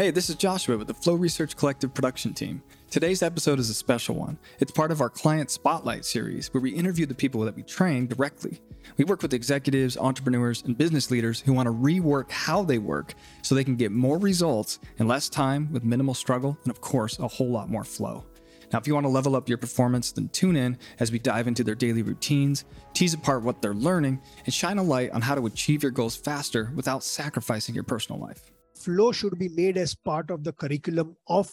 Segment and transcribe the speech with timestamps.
[0.00, 2.62] Hey, this is Joshua with the Flow Research Collective production team.
[2.90, 4.38] Today's episode is a special one.
[4.58, 8.06] It's part of our Client Spotlight series where we interview the people that we train
[8.06, 8.62] directly.
[8.96, 13.12] We work with executives, entrepreneurs, and business leaders who want to rework how they work
[13.42, 17.18] so they can get more results in less time with minimal struggle and, of course,
[17.18, 18.24] a whole lot more flow.
[18.72, 21.46] Now, if you want to level up your performance, then tune in as we dive
[21.46, 22.64] into their daily routines,
[22.94, 26.16] tease apart what they're learning, and shine a light on how to achieve your goals
[26.16, 28.50] faster without sacrificing your personal life
[28.80, 31.50] flow should be made as part of the curriculum of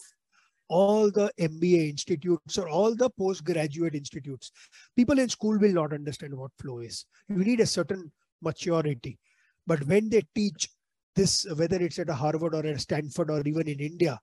[0.68, 4.52] all the MBA institutes or all the postgraduate institutes.
[4.96, 7.06] People in school will not understand what flow is.
[7.28, 9.18] You need a certain maturity.
[9.66, 10.68] But when they teach
[11.14, 14.20] this, whether it's at a Harvard or at Stanford or even in India,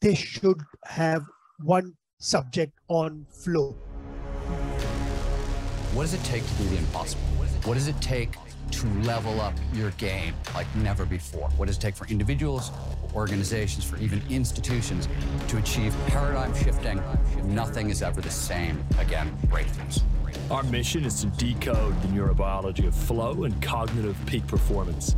[0.00, 1.22] they should have
[1.60, 3.72] one subject on flow.
[5.92, 7.22] What does it take to do the impossible?
[7.64, 8.34] What does it take
[8.72, 11.48] to level up your game like never before?
[11.56, 12.70] What does it take for individuals,
[13.14, 15.08] organizations, for even institutions
[15.48, 17.00] to achieve paradigm shifting?
[17.44, 19.36] Nothing is ever the same again.
[19.46, 20.02] Breakthroughs.
[20.50, 25.16] Our mission is to decode the neurobiology of flow and cognitive peak performance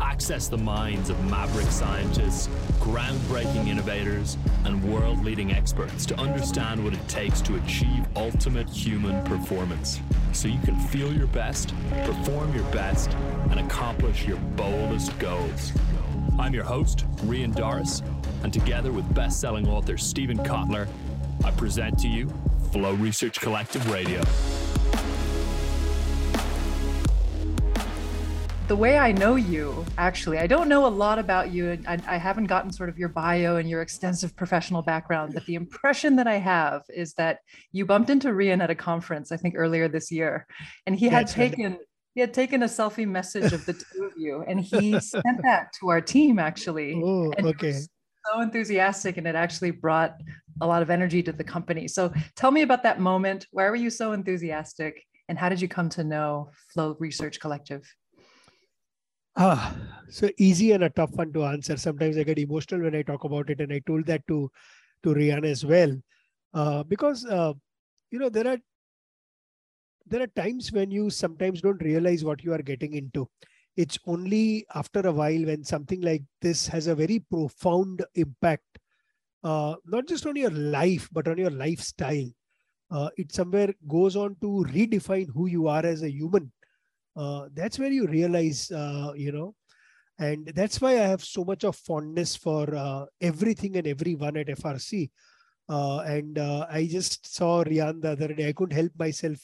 [0.00, 2.48] access the minds of maverick scientists,
[2.80, 9.22] groundbreaking innovators, and world leading experts to understand what it takes to achieve ultimate human
[9.24, 10.00] performance
[10.32, 13.10] so you can feel your best, perform your best,
[13.50, 15.72] and accomplish your boldest goals.
[16.38, 18.02] I'm your host, Rian Doris,
[18.42, 20.86] and together with best selling author Steven Kotler,
[21.44, 22.32] I present to you
[22.72, 24.22] Flow Research Collective Radio.
[28.68, 31.70] The way I know you, actually, I don't know a lot about you.
[31.70, 35.46] And I, I, haven't gotten sort of your bio and your extensive professional background, but
[35.46, 37.38] the impression that I have is that
[37.72, 40.46] you bumped into Rian at a conference, I think earlier this year,
[40.86, 41.72] and he had That's taken.
[41.72, 41.80] Right.
[42.14, 45.72] He had taken a selfie message of the two of you, and he sent that
[45.80, 47.00] to our team actually.
[47.02, 47.72] Oh, okay.
[47.72, 50.16] So enthusiastic, and it actually brought
[50.60, 51.88] a lot of energy to the company.
[51.88, 53.46] So, tell me about that moment.
[53.52, 57.88] Why were you so enthusiastic, and how did you come to know Flow Research Collective?
[59.38, 59.74] Ah,
[60.10, 61.76] so easy and a tough one to answer.
[61.76, 64.50] Sometimes I get emotional when I talk about it, and I told that to
[65.04, 65.96] to Rian as well,
[66.54, 67.54] uh, because uh,
[68.10, 68.58] you know there are
[70.06, 73.28] there are times when you sometimes don't realize what you are getting into.
[73.76, 78.78] It's only after a while when something like this has a very profound impact,
[79.44, 82.26] uh, not just on your life but on your lifestyle.
[82.90, 86.52] Uh, it somewhere goes on to redefine who you are as a human
[87.18, 89.54] uh, that's where you realize, uh, you know,
[90.20, 94.46] and that's why I have so much of fondness for uh, everything and everyone at
[94.46, 95.10] FRC.
[95.68, 98.48] Uh, and uh, I just saw Rian the other day.
[98.48, 99.36] I couldn't help myself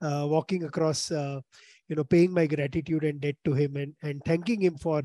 [0.00, 4.62] uh, walking across, you know, paying my gratitude and debt to him and, and thanking
[4.62, 5.02] him for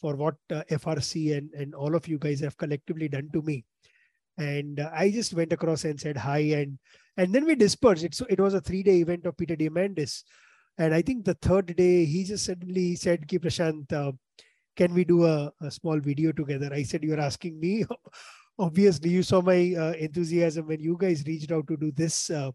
[0.00, 3.64] for what FRC and, and all of you guys have collectively done to me.
[4.38, 6.78] And I just went across and said hi, and
[7.16, 8.04] and then we dispersed.
[8.04, 10.22] It, so it was a three day event of Peter Diamandis.
[10.80, 14.12] And I think the third day, he just suddenly said, Ki Prashant, uh,
[14.76, 16.70] can we do a, a, small video together?
[16.72, 17.84] I said, You're asking me.
[18.58, 22.50] Obviously, you saw my uh, enthusiasm when you guys reached out to do this uh,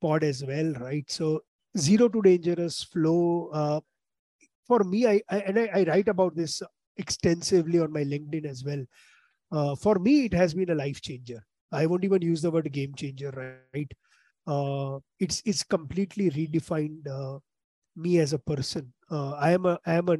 [0.00, 1.08] pod as well, right?
[1.08, 1.44] So,
[1.78, 3.50] zero to dangerous flow.
[3.52, 3.80] Uh,
[4.66, 6.62] for me, I, I and I, I, write about this
[6.96, 8.84] extensively on my LinkedIn as well.
[9.52, 11.46] Uh, for me, it has been a life changer.
[11.70, 13.30] I won't even use the word game changer,
[13.72, 13.92] right?
[14.46, 17.38] Uh, it's it's completely redefined uh,
[17.96, 18.92] me as a person.
[19.10, 20.16] Uh, I am a I am a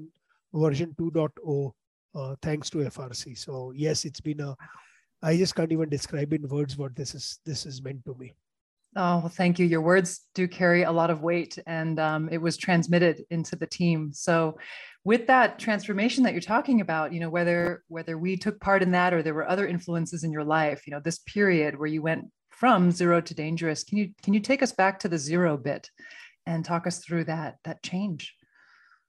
[0.52, 1.72] version 2.0
[2.14, 3.38] uh, thanks to FRC.
[3.38, 4.56] So yes, it's been a.
[5.22, 7.38] I just can't even describe in words what this is.
[7.44, 8.34] This is meant to me.
[8.98, 9.66] Oh, well, thank you.
[9.66, 13.66] Your words do carry a lot of weight, and um, it was transmitted into the
[13.66, 14.10] team.
[14.14, 14.58] So,
[15.04, 18.92] with that transformation that you're talking about, you know, whether whether we took part in
[18.92, 22.00] that or there were other influences in your life, you know, this period where you
[22.00, 22.24] went
[22.56, 23.84] from zero to dangerous.
[23.84, 25.90] Can you can you take us back to the zero bit
[26.46, 28.34] and talk us through that that change?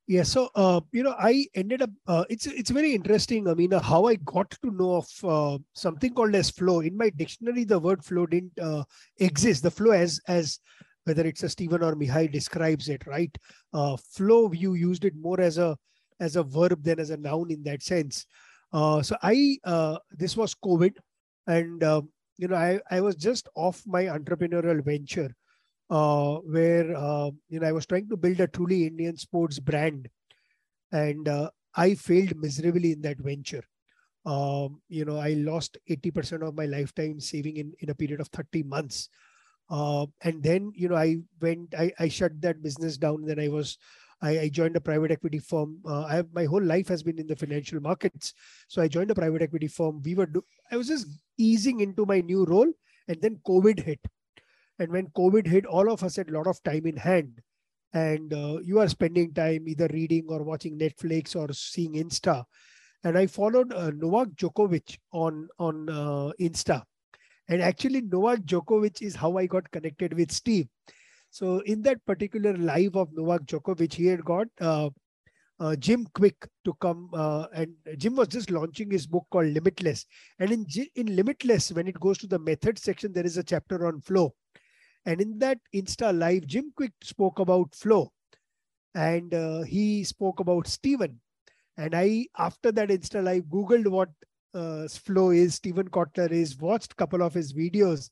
[0.05, 1.89] Yeah, so uh, you know, I ended up.
[2.05, 3.47] Uh, it's it's very interesting.
[3.47, 6.81] I mean, uh, how I got to know of uh, something called as flow.
[6.81, 8.83] In my dictionary, the word flow didn't uh,
[9.17, 9.63] exist.
[9.63, 10.59] The flow as as
[11.05, 13.35] whether it's a Steven or Mihai describes it, right?
[13.73, 15.77] Uh, flow, you used it more as a
[16.19, 18.25] as a verb than as a noun in that sense.
[18.73, 19.57] so I
[20.11, 20.95] this was COVID,
[21.47, 21.83] and
[22.38, 25.36] you know, I, I was just off my entrepreneurial venture
[25.89, 30.10] uh, where, uh, you know, I was trying to build a truly Indian sports brand.
[30.92, 33.63] And uh, I failed miserably in that venture.
[34.25, 38.28] Um, you know, I lost 80% of my lifetime saving in, in a period of
[38.28, 39.10] 30 months.
[39.69, 43.25] Uh, and then, you know, I went, I, I shut that business down.
[43.25, 43.78] Then I was
[44.21, 45.79] I, I, joined a private equity firm.
[45.85, 48.33] Uh, I have my whole life has been in the financial markets,
[48.67, 50.01] so I joined a private equity firm.
[50.03, 52.71] We were do, I was just easing into my new role,
[53.07, 53.99] and then COVID hit.
[54.79, 57.41] And when COVID hit, all of us had a lot of time in hand,
[57.93, 62.43] and uh, you are spending time either reading or watching Netflix or seeing Insta.
[63.03, 66.81] And I followed uh, Novak Djokovic on on uh, Insta,
[67.49, 70.67] and actually Novak Djokovic is how I got connected with Steve
[71.38, 74.89] so in that particular live of Novak Djokovic, he had got uh,
[75.60, 80.04] uh, Jim Kwik to come, uh, and Jim was just launching his book called Limitless.
[80.39, 83.86] And in in Limitless, when it goes to the method section, there is a chapter
[83.86, 84.34] on flow.
[85.06, 88.12] And in that Insta live, Jim Kwik spoke about flow,
[88.95, 91.22] and uh, he spoke about Steven.
[91.78, 94.10] And I, after that Insta live, googled what
[94.56, 98.10] uh, flow is, Steven Kotler is, watched a couple of his videos,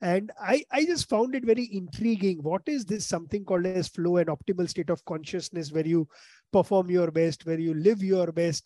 [0.00, 2.42] and I, I just found it very intriguing.
[2.42, 6.08] What is this something called as flow and optimal state of consciousness where you
[6.52, 8.64] perform your best, where you live your best?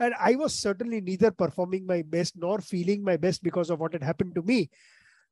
[0.00, 3.92] And I was certainly neither performing my best nor feeling my best because of what
[3.92, 4.70] had happened to me.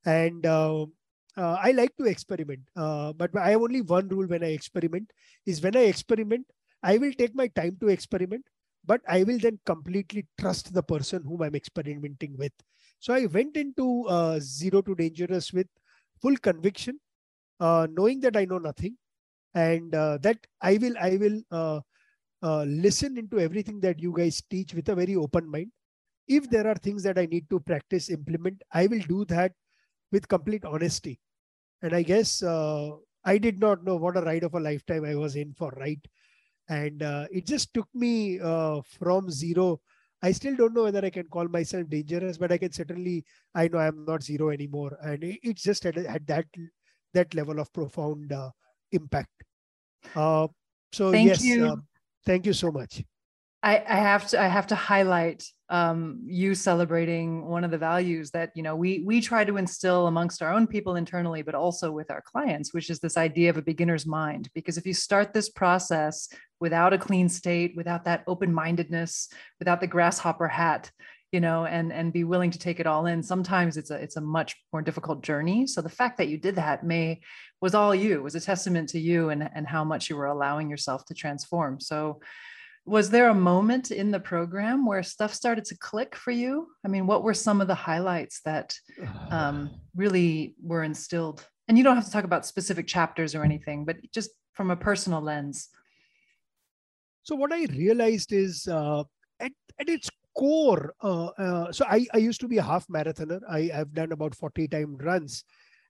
[0.04, 0.86] And uh,
[1.36, 5.12] uh, I like to experiment, uh, but I have only one rule when I experiment
[5.44, 6.46] is when I experiment,
[6.82, 8.44] I will take my time to experiment,
[8.84, 12.52] but I will then completely trust the person whom I'm experimenting with.
[12.98, 15.68] So I went into uh, zero to dangerous with
[16.20, 16.98] full conviction,
[17.60, 18.96] uh, knowing that I know nothing,
[19.54, 21.80] and uh, that I will I will uh,
[22.42, 25.72] uh, listen into everything that you guys teach with a very open mind.
[26.28, 29.52] If there are things that I need to practice, implement, I will do that
[30.10, 31.20] with complete honesty.
[31.82, 32.90] And I guess uh,
[33.24, 36.00] I did not know what a ride of a lifetime I was in for, right?
[36.68, 37.00] And
[37.30, 39.80] it just took me from zero
[40.22, 43.24] I still don't know whether I can call myself dangerous, but I can certainly
[43.54, 46.46] I know I'm not zero anymore, and it's just at, at that
[47.14, 48.50] that level of profound uh,
[48.92, 49.44] impact.
[50.14, 50.48] Uh,
[50.92, 51.66] so thank yes, you.
[51.66, 51.76] Uh,
[52.24, 53.02] thank you so much.
[53.66, 58.30] I, I have to I have to highlight um, you celebrating one of the values
[58.30, 61.90] that you know we we try to instill amongst our own people internally, but also
[61.90, 64.48] with our clients, which is this idea of a beginner's mind.
[64.54, 66.28] Because if you start this process
[66.60, 69.28] without a clean state, without that open mindedness,
[69.58, 70.92] without the grasshopper hat,
[71.32, 74.16] you know, and and be willing to take it all in, sometimes it's a it's
[74.16, 75.66] a much more difficult journey.
[75.66, 77.20] So the fact that you did that may
[77.60, 80.70] was all you was a testament to you and and how much you were allowing
[80.70, 81.80] yourself to transform.
[81.80, 82.20] So
[82.86, 86.68] was there a moment in the program where stuff started to click for you?
[86.84, 88.74] I mean what were some of the highlights that
[89.30, 91.44] um, really were instilled?
[91.68, 94.76] And you don't have to talk about specific chapters or anything but just from a
[94.76, 95.68] personal lens.
[97.24, 99.02] So what i realized is uh,
[99.40, 100.08] at, at its
[100.38, 103.40] core uh, uh, so I, I used to be a half marathoner.
[103.48, 105.44] I, i've done about 40 time runs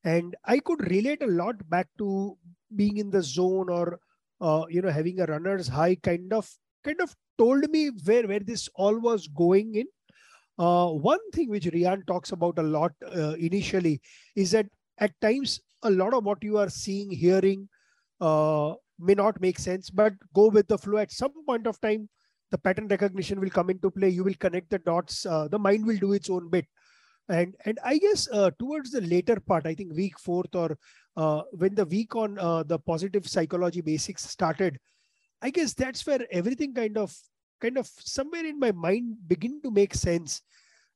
[0.04, 2.38] and i could relate a lot back to
[2.74, 3.98] being in the zone or
[4.40, 6.48] uh, you know having a runner's high kind of
[6.86, 9.86] kind of told me where, where this all was going in.
[10.58, 14.00] Uh, one thing which Rian talks about a lot uh, initially
[14.34, 14.66] is that
[14.98, 17.68] at times a lot of what you are seeing, hearing
[18.20, 20.98] uh, may not make sense, but go with the flow.
[20.98, 22.08] At some point of time,
[22.50, 24.08] the pattern recognition will come into play.
[24.08, 25.26] You will connect the dots.
[25.26, 26.66] Uh, the mind will do its own bit.
[27.28, 30.78] And and I guess uh, towards the later part, I think week fourth or
[31.16, 32.36] uh, when the week on
[32.68, 34.78] the positive psychology basics started,
[35.42, 37.14] I guess that's where everything kind of
[37.60, 40.42] kind of somewhere in my mind begin to make sense.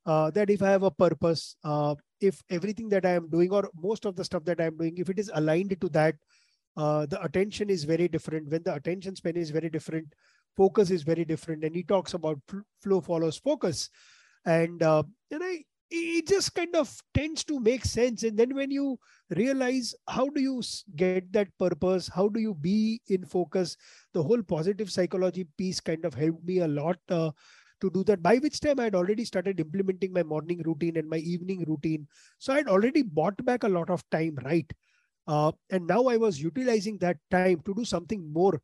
[0.07, 3.69] Uh, that if I have a purpose, uh, if everything that I am doing or
[3.75, 6.15] most of the stuff that I am doing, if it is aligned to that,
[6.77, 8.49] uh, the attention is very different.
[8.49, 10.07] When the attention span is very different,
[10.57, 11.65] focus is very different.
[11.65, 12.41] And he talks about
[12.83, 13.91] flow follows focus.
[14.47, 18.23] And uh, and I it just kind of tends to make sense.
[18.23, 18.99] And then when you
[19.37, 20.63] realize how do you
[20.97, 22.01] get that purpose?
[22.03, 23.77] How do you be in focus?
[24.13, 27.31] The whole positive psychology piece kind of helped me a lot uh,
[27.81, 28.23] to do that.
[28.23, 32.07] By which time i had already started implementing my morning routine and my evening routine.
[32.39, 34.71] So i had already bought back a lot of time right?
[35.27, 38.55] Uh, and now i was utilizing that time to do something more.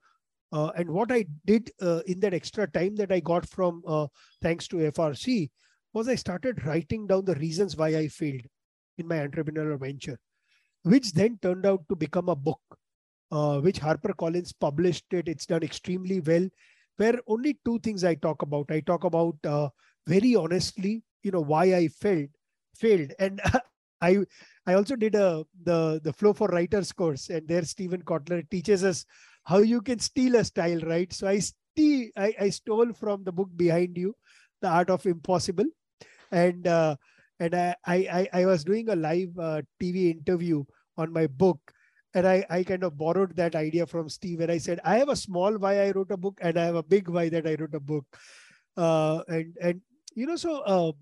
[0.46, 4.06] Uh, and what i did uh, in that extra time that i got from uh,
[4.42, 5.50] thanks to frc
[5.96, 8.42] was I started writing down the reasons why I failed
[8.98, 10.18] in my entrepreneurial venture,
[10.82, 12.60] which then turned out to become a book,
[13.32, 15.26] uh, which HarperCollins published it.
[15.26, 16.46] It's done extremely well,
[16.98, 18.66] where only two things I talk about.
[18.70, 19.70] I talk about uh,
[20.06, 22.28] very honestly, you know, why I failed,
[22.74, 23.40] failed, and
[24.02, 24.18] I
[24.66, 28.84] I also did a the the flow for writers course, and there Steven Kotler teaches
[28.84, 29.06] us
[29.44, 31.10] how you can steal a style, right?
[31.10, 34.14] So I steal, I, I stole from the book behind you,
[34.60, 35.64] the art of impossible,
[36.32, 36.96] and uh,
[37.38, 40.64] and I, I I was doing a live uh, TV interview
[40.96, 41.60] on my book,
[42.16, 45.10] and I, I kind of borrowed that idea from Steve and I said, I have
[45.10, 47.56] a small why I wrote a book and I have a big why that I
[47.60, 48.06] wrote a book.
[48.74, 49.80] Uh, and, and,
[50.14, 50.92] you know, so uh,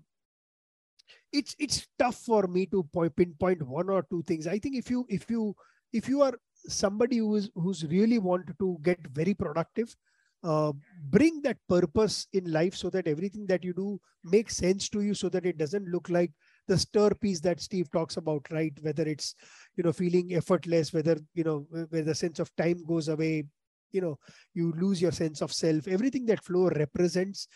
[1.31, 4.45] it's, it's tough for me to point, pinpoint one or two things.
[4.45, 5.55] I think if you, if you,
[5.93, 6.33] if you are
[6.67, 9.95] somebody who is, who's really want to get very productive,
[10.45, 10.71] uh,
[11.09, 15.13] bring that purpose in life so that everything that you do makes sense to you
[15.13, 16.31] so that it doesn't look like
[16.67, 18.73] the STER piece that steve talks about right?
[18.81, 19.35] Whether it's
[19.75, 23.45] you know feeling effortless whether you know where the sense of time goes away
[23.91, 24.19] you know
[24.53, 25.87] you lose your sense of self.
[25.87, 27.47] Everything that flow represents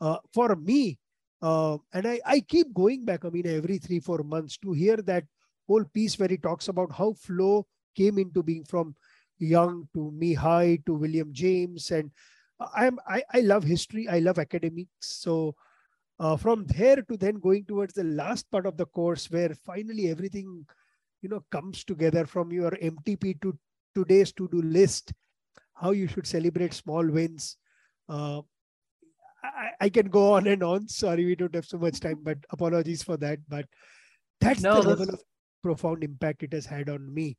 [0.00, 0.98] uh, for me
[1.42, 4.96] uh, and I, I keep going back i mean every three four months to hear
[4.96, 5.24] that
[5.66, 8.94] whole piece where he talks about how flow came into being from
[9.38, 12.10] young to Mihai to william james and
[12.74, 14.08] i'm i, I love history.
[14.08, 14.88] I love academics.
[15.00, 15.54] So
[16.20, 20.10] uh, from there to then going towards the last part of the course where finally
[20.10, 20.66] everything
[21.22, 23.56] you know comes together from your mtp to
[23.94, 25.12] today's to-do list
[25.74, 27.56] how you should celebrate small wins.
[28.08, 28.42] Uh,
[29.42, 30.88] I, I, can go on and on.
[30.88, 33.38] Sorry we don't have so much time but apologies for that.
[33.48, 33.66] But
[34.40, 35.00] that's no, the that's...
[35.00, 35.22] level of
[35.62, 37.36] profound impact it has had on me.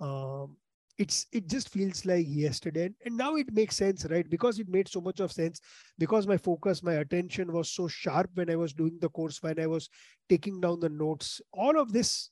[0.00, 0.56] Um,
[0.98, 2.90] it's it just feels like yesterday.
[3.04, 4.28] And now it makes sense right?
[4.28, 5.60] Because it made so much of sense
[5.98, 9.60] because my focus my attention was so sharp when i was doing the course when
[9.60, 9.88] i was
[10.28, 11.40] taking down the notes.
[11.52, 12.30] All of this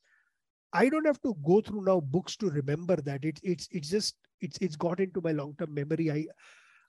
[0.72, 3.24] i don't have to go through now books to remember that.
[3.24, 6.10] It, it's it's just it's it's got into my long term memory.
[6.10, 6.26] I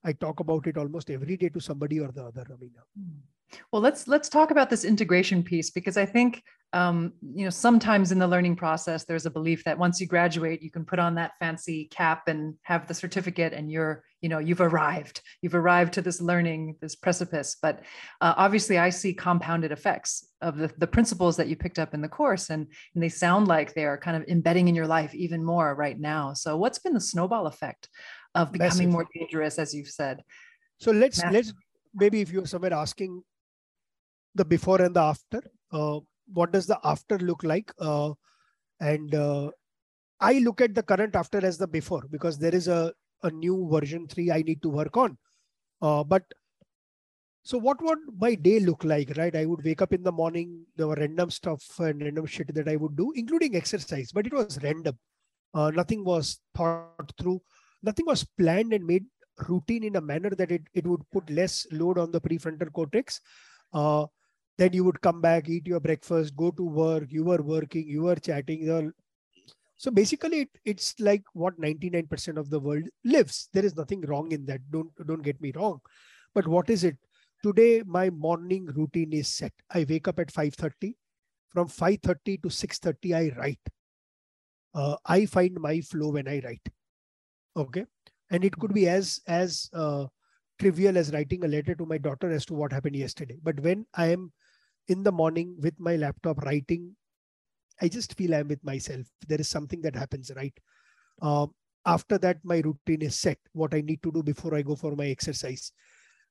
[0.03, 2.83] i talk about it almost every day to somebody or the other amina.
[2.97, 3.19] Hmm.
[3.71, 8.11] Well let's let's talk about this integration piece because i think um, you know, sometimes
[8.11, 11.15] in the learning process, there's a belief that once you graduate, you can put on
[11.15, 15.21] that fancy cap and have the certificate, and you're, you know, you've arrived.
[15.41, 17.55] You've arrived to this learning, this precipice.
[17.61, 17.83] But
[18.19, 22.01] uh, obviously, I see compounded effects of the, the principles that you picked up in
[22.01, 25.15] the course, and and they sound like they are kind of embedding in your life
[25.15, 26.33] even more right now.
[26.33, 27.87] So, what's been the snowball effect
[28.35, 28.89] of becoming Massive.
[28.89, 30.21] more dangerous, as you've said?
[30.79, 31.33] So let's Massive.
[31.33, 31.53] let's
[31.95, 33.23] maybe if you're somewhere asking
[34.37, 35.41] the before and the after.
[35.71, 35.99] Uh,
[36.33, 37.71] what does the after look like?
[37.79, 38.13] Uh,
[38.79, 39.49] and uh,
[40.19, 43.67] i look at the current after as the before because there is a, a new
[43.71, 45.17] version 3 i need to work on.
[45.81, 46.23] Uh, but
[47.43, 49.35] so what would my day look like right?
[49.35, 52.67] I would wake up in the morning there were random stuff and random shit that
[52.67, 54.97] i would do including exercise but it was random.
[55.53, 57.41] Uh, nothing was thought through.
[57.81, 59.05] Nothing was planned and made
[59.47, 63.21] routine in a manner that it, it would put less load on the prefrontal cortex.
[63.73, 64.05] Uh,
[64.57, 68.03] then you would come back eat your breakfast go to work you were working you
[68.03, 68.91] were chatting
[69.77, 73.47] so basically it, it's like what 99% of the world lives.
[73.53, 74.59] There is nothing wrong in that.
[74.71, 75.79] Don't don't get me wrong.
[76.33, 76.97] But what is it?
[77.43, 79.53] Today my morning routine is set.
[79.69, 80.95] I wake up at 5:30
[81.49, 83.59] from 5:30 to 6:30 i write.
[84.73, 86.67] Uh, i find my flow when i write.
[87.55, 87.85] Okay?
[88.31, 90.07] And it could be as as uh,
[90.57, 93.37] trivial as writing a letter to my daughter as to what happened yesterday.
[93.43, 94.31] But when i am
[94.87, 96.95] in the morning with my laptop writing,
[97.81, 99.05] I just feel I'm with myself.
[99.27, 100.53] There is something that happens, right?
[101.21, 101.53] Um,
[101.85, 103.37] after that, my routine is set.
[103.53, 105.71] What I need to do before I go for my exercise,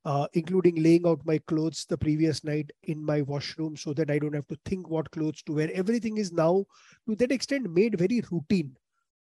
[0.04, 4.18] uh, including laying out my clothes the previous night in my washroom so that I
[4.18, 5.70] don't have to think what clothes to wear.
[5.72, 6.66] Everything is now,
[7.08, 8.76] to that extent, made very routine.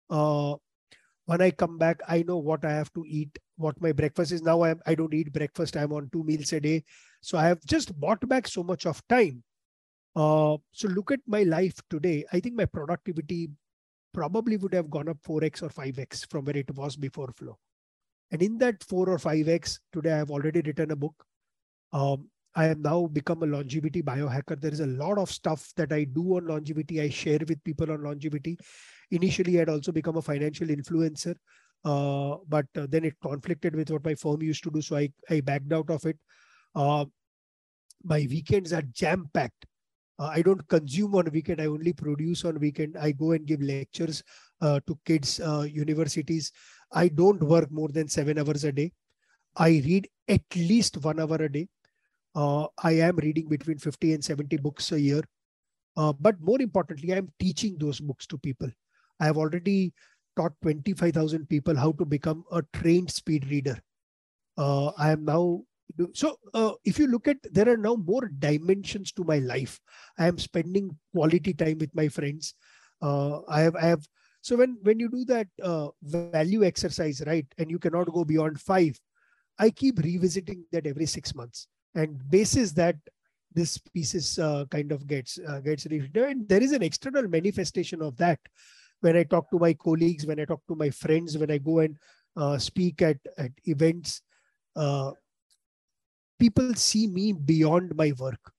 [0.10, 0.56] Uh,
[1.26, 4.42] when I come back, I know what I have to eat, what my breakfast is.
[4.42, 5.78] Now I'm, I don't eat breakfast.
[5.78, 6.84] I'm on two meals a day.
[7.24, 9.44] So I have just bought back so much of time.
[10.14, 12.26] Uh, so look at my life today.
[12.34, 13.50] I think my productivity
[14.14, 17.58] probably would have gone up 4x or 5x from where it was before flow.
[18.30, 21.16] And in that 4 or 5x, today I have already written a book.
[21.94, 24.60] Um, I have now become a longevity biohacker.
[24.60, 27.00] There is a lot of stuff that I do on longevity.
[27.00, 28.58] I share with people on longevity.
[29.12, 31.36] Initially, I had also become a financial influencer,
[31.86, 34.82] uh, but uh, then it conflicted with what my firm used to do.
[34.82, 36.20] So I, I backed out of it.
[36.76, 37.06] Uh,
[38.04, 39.66] my weekends are jam packed.
[40.20, 41.60] Uh, I don't consume on weekend.
[41.62, 42.98] I only produce on weekend.
[42.98, 44.24] I go and give lectures
[44.62, 46.52] uh, to kids, uh, universities.
[46.92, 48.92] I don't work more than seven hours a day.
[49.56, 51.68] I read at least one hour a day.
[52.36, 55.24] Uh, I am reading between 50 and 70 books a year.
[55.96, 58.70] Uh, but more importantly, I'm teaching those books to people.
[59.20, 59.94] I have already
[60.36, 63.78] taught 25,000 people how to become a trained speed reader.
[64.58, 65.62] Uh, I am now
[66.14, 69.80] so uh, if you look at there are now more dimensions to my life.
[70.18, 72.56] I am spending quality time with my friends.
[73.02, 74.08] Uh, i have i have
[74.42, 78.60] so when when you do that uh, value exercise right and you cannot go beyond
[78.60, 79.00] 5
[79.60, 81.68] i keep revisiting that every 6 months.
[81.96, 82.96] And basis that
[83.54, 88.02] this pieces uh, kind of gets uh, gets rewritten and there is an external manifestation
[88.02, 88.40] of that.
[89.02, 91.80] When I talk to my colleagues, when I talk to my friends, when I go
[91.80, 91.98] and
[92.36, 94.22] uh, speak at, at events,
[94.76, 95.12] uh,
[96.40, 98.52] people see me beyond my work.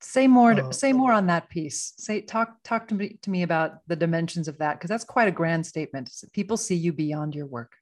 [0.00, 0.52] Say more.
[0.52, 1.92] Uh, say more on that piece.
[1.98, 5.28] Say talk talk to me to me about the dimensions of that because that's quite
[5.28, 6.10] a grand statement.
[6.32, 7.72] People see you beyond your work.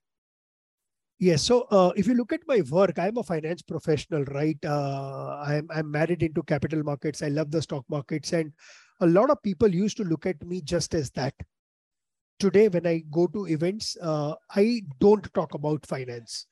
[1.21, 1.42] Yes.
[1.42, 4.59] So uh, if you look at my work, I'm a finance professional, right?
[4.64, 7.23] Uh, I'm I'm married into capital markets.
[7.23, 8.52] I love the stock markets, and
[9.00, 11.35] a lot of people used to look at me just as that.
[12.40, 16.47] Today, when I go to events, uh, I don't talk about finance.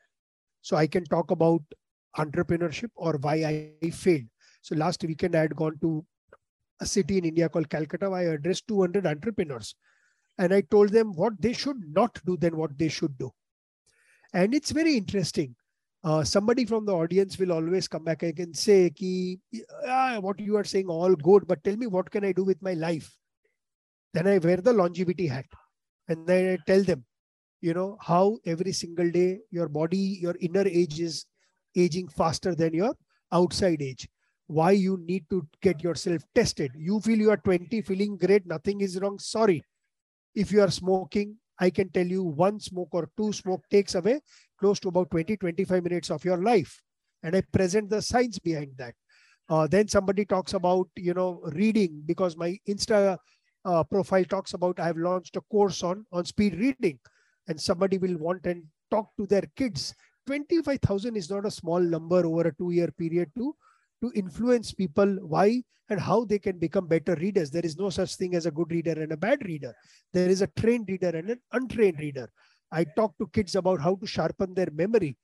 [0.66, 1.62] So I can talk about
[2.22, 3.34] entrepreneurship or why
[3.82, 4.28] I failed.
[4.62, 6.04] So last weekend, I had gone to
[6.80, 8.10] a city in India called Calcutta.
[8.10, 9.74] Where I addressed 200 entrepreneurs,
[10.38, 13.30] and I told them what they should not do than what they should do.
[14.32, 15.54] And it's very interesting
[16.06, 19.40] uh, somebody from the audience will always come back and say, Ki,
[19.88, 22.62] ah, what you are saying, all good, but tell me what can I do with
[22.62, 23.12] my life?
[24.14, 25.46] Then I wear the longevity hat
[26.08, 27.04] and then I tell them,
[27.66, 31.26] you know, how every single day your body, your inner age is
[31.74, 32.94] aging faster than your
[33.32, 34.08] outside age.
[34.46, 36.70] Why you need to get yourself tested.
[36.76, 39.18] You feel you are 20, feeling great, nothing is wrong.
[39.18, 39.64] Sorry.
[40.36, 44.20] If you are smoking, I can tell you one smoke or two smoke takes away
[44.60, 46.80] close to about 20, 25 minutes of your life.
[47.24, 48.94] And I present the science behind that.
[49.48, 53.18] Uh, then somebody talks about, you know, reading because my Insta
[53.64, 57.00] uh, profile talks about I have launched a course on, on speed reading
[57.48, 59.94] and somebody will want and talk to their kids.
[60.26, 63.54] 25,000 is not a small number over a two year period to,
[64.02, 67.50] to influence people why and how they can become better readers.
[67.50, 69.72] There is no such thing as a good reader and a bad reader.
[70.12, 72.28] There is a trained reader and an untrained reader.
[72.72, 75.16] I talk to kids about how to sharpen their memory.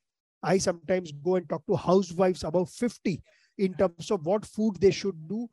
[0.43, 3.21] I sometimes go and talk to housewives above 50
[3.59, 5.49] in terms of what food they should do.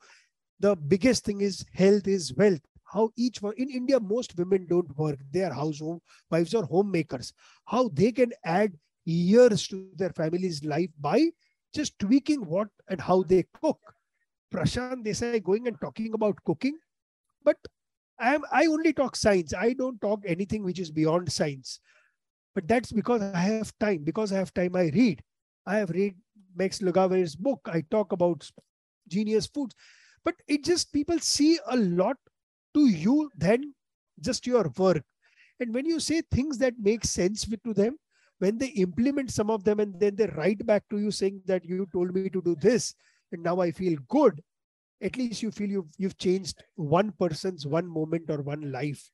[0.60, 2.62] The biggest thing is health is wealth.
[2.92, 5.20] How each one in India, most women don't work.
[5.32, 7.34] They are housewives or homemakers.
[7.66, 8.74] How they can add
[9.06, 11.30] years to their family's life by
[11.74, 13.80] just tweaking what and how they cook.
[14.54, 16.78] Prashant Desai going and talking about cooking,
[17.44, 17.58] but
[18.20, 19.54] I am I only talk science.
[19.54, 21.80] I don't talk anything which is beyond science.
[22.56, 24.04] But that's because I have time.
[24.04, 25.22] Because I have time, I read.
[25.66, 26.16] I have read
[26.56, 27.62] Max Lugavere's book.
[27.72, 28.50] I talk about
[29.08, 29.76] genius foods.
[30.26, 32.18] But it just people see a lot
[32.74, 33.74] to you than
[34.22, 35.04] just your work.
[35.60, 37.98] And when you say things that make sense to them,
[38.40, 41.66] when they implement some of them and then they write back to you saying that
[41.66, 42.96] you told me to do this
[43.32, 44.42] and now I feel good,
[45.02, 49.10] at least you feel you've you've changed one person's one moment or one life.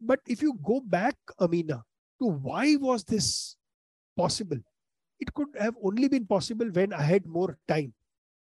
[0.00, 1.82] But if you go back amina
[2.20, 3.56] to why was this
[4.16, 4.58] possible?
[5.18, 7.92] It could have only been possible when i had more time.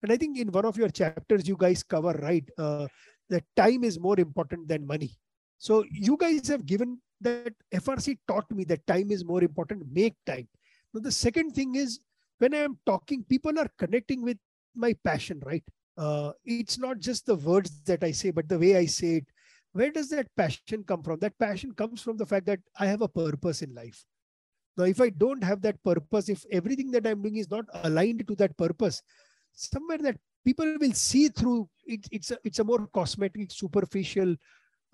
[0.02, 2.88] And i think in one of your chapters you guys cover right uh,
[3.30, 5.12] that time is more important than money
[5.58, 10.16] so you guys have given that frc taught me that time is more important make
[10.26, 10.48] time
[10.94, 12.00] now the second thing is
[12.38, 14.38] when i am talking people are connecting with
[14.76, 15.64] my passion right
[16.00, 19.26] uh, it's not just the words that I say, but the way I say it.
[19.74, 21.20] Where does that passion come from?
[21.20, 24.02] That passion comes from the fact that I have a purpose in life.
[24.78, 28.26] Now, if I don't have that purpose, if everything that I'm doing is not aligned
[28.26, 29.02] to that purpose,
[29.52, 30.16] somewhere that
[30.46, 34.36] people will see through it, it's a it's a more cosmetic, superficial.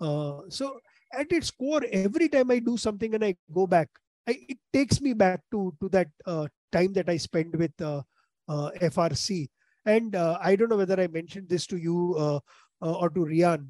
[0.00, 0.80] Uh, so
[1.12, 3.88] at its core, every time I do something and I go back,
[4.26, 8.02] I, it takes me back to to that uh, time that I spent with uh,
[8.48, 9.48] uh FRC
[9.86, 12.40] and uh, I don't know whether I mentioned this to you uh,
[12.82, 13.68] uh, or to Rian,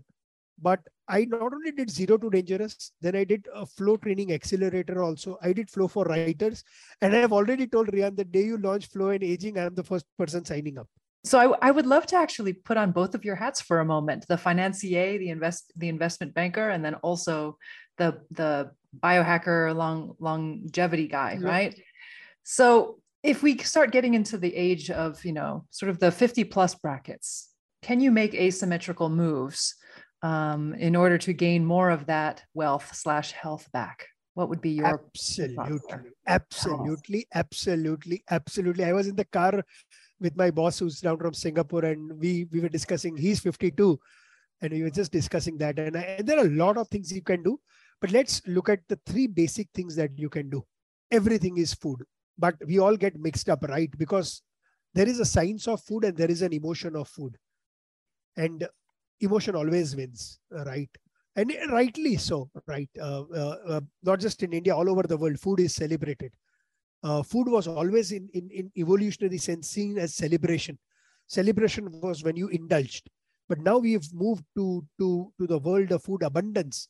[0.60, 5.02] but I not only did zero to dangerous, then I did a flow training accelerator
[5.02, 5.38] also.
[5.42, 6.64] I did flow for writers,
[7.00, 9.74] and I have already told Rian the day you launch flow and aging, I am
[9.74, 10.88] the first person signing up.
[11.26, 13.84] So I, I, would love to actually put on both of your hats for a
[13.84, 17.58] moment: the financier, the invest, the investment banker, and then also
[17.98, 21.48] the the biohacker, long longevity guy, yeah.
[21.48, 21.80] right?
[22.44, 26.44] So if we start getting into the age of you know sort of the 50
[26.44, 27.50] plus brackets
[27.86, 29.76] can you make asymmetrical moves
[30.22, 34.08] um, in order to gain more of that wealth slash health back?
[34.34, 36.10] What would be your absolutely.
[36.26, 37.26] Absolutely.
[37.32, 38.24] Absolutely.
[38.28, 38.84] Absolutely.
[38.84, 39.62] I was in the car
[40.20, 43.98] with my boss who's down from singapore and we we were discussing he's 52
[44.60, 45.78] and we were just discussing that.
[45.78, 47.58] And, I, and there are a lot of things you can do
[48.00, 50.64] but let's look at the three basic things that you can do.
[51.10, 52.02] Everything is food
[52.38, 53.90] but we all get mixed up right?
[53.98, 54.42] Because
[54.94, 57.36] there is a science of food and there is an emotion of food.
[58.36, 58.66] And
[59.20, 60.90] emotion always wins right?
[61.36, 62.88] And rightly so right?
[63.00, 66.32] Uh, uh, uh, not just in india all over the world food is celebrated
[67.06, 70.78] uh, food was always in, in in evolutionary sense seen as celebration
[71.38, 73.10] celebration was when you indulged
[73.48, 75.08] But now we've moved to to
[75.40, 76.88] to the world of food abundance,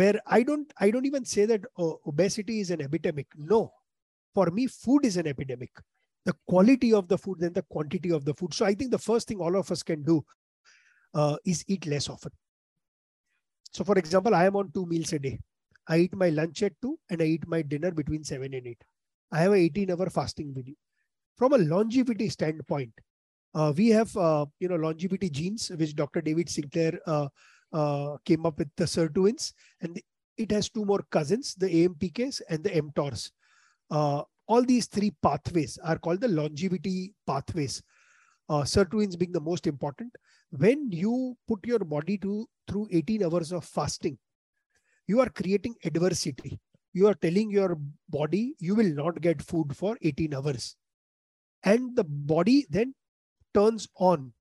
[0.00, 3.26] where I don't I don't even say that uh, obesity is an epidemic.
[3.36, 3.72] No,
[4.34, 5.70] for me, food is an epidemic.
[6.24, 8.54] The quality of the food than the quantity of the food.
[8.54, 10.24] So I think the first thing all of us can do
[11.14, 12.32] uh, is eat less often.
[13.72, 15.38] So, for example, I am on two meals a day.
[15.88, 18.84] I eat my lunch at 2 and I eat my dinner between 7 and 8.
[19.32, 20.74] I have an 18 hour fasting video.
[21.36, 22.92] From a longevity standpoint,
[23.54, 26.20] uh, we have uh, you know longevity genes, which Dr.
[26.20, 27.28] David Sinclair uh,
[27.72, 30.00] uh came up with the sirtuins, and
[30.36, 33.30] it has two more cousins, the AMPKs and the mTORs.
[33.90, 37.82] Uh, all these three pathways are called the longevity pathways.
[38.48, 40.12] Uh, sirtuins being the most important.
[40.50, 44.18] When you put your body to through 18 hours of fasting,
[45.06, 46.58] you are creating adversity.
[46.92, 50.76] You are telling your body you will not get food for 18 hours.
[51.62, 52.94] And the body then
[53.54, 54.32] turns on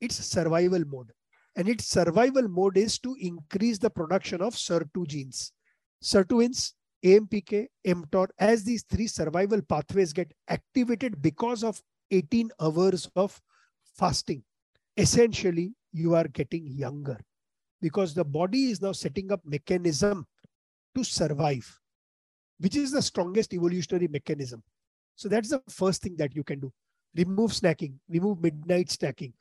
[0.00, 1.12] its survival mode.
[1.56, 5.52] And its survival mode is to increase the production of SIR2 genes.
[6.02, 6.72] Sirtuins,
[7.04, 13.40] AMPK, mTOR, as these three survival pathways get activated because of 18 hours of
[13.96, 14.42] fasting,
[14.96, 17.18] essentially you are getting younger
[17.80, 20.26] because the body is now setting up mechanism
[20.94, 21.78] to survive,
[22.58, 24.62] which is the strongest evolutionary mechanism.
[25.16, 26.72] So that's the first thing that you can do.
[27.14, 29.32] Remove snacking, remove midnight snacking.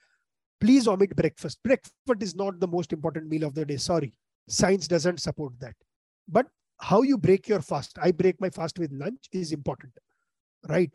[0.60, 1.60] Please omit breakfast.
[1.64, 3.78] Breakfast is not the most important meal of the day.
[3.78, 4.14] Sorry.
[4.48, 5.76] Science doesn't support that.
[6.28, 6.48] But
[6.80, 9.94] how you break your fast, I break my fast with lunch, is important.
[10.68, 10.92] Right?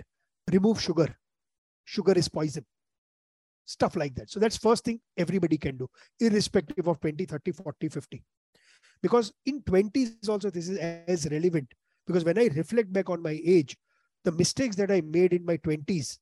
[0.52, 1.16] Remove sugar.
[1.84, 2.64] Sugar is poison
[3.66, 4.30] stuff like that.
[4.30, 5.88] So that's first thing everybody can do,
[6.18, 8.22] irrespective of 20, 30, 40, 50.
[9.06, 11.72] Because in 20s also this is as relevant.
[12.06, 13.76] Because when I reflect back on my age,
[14.24, 16.18] the mistakes that I made in my 20s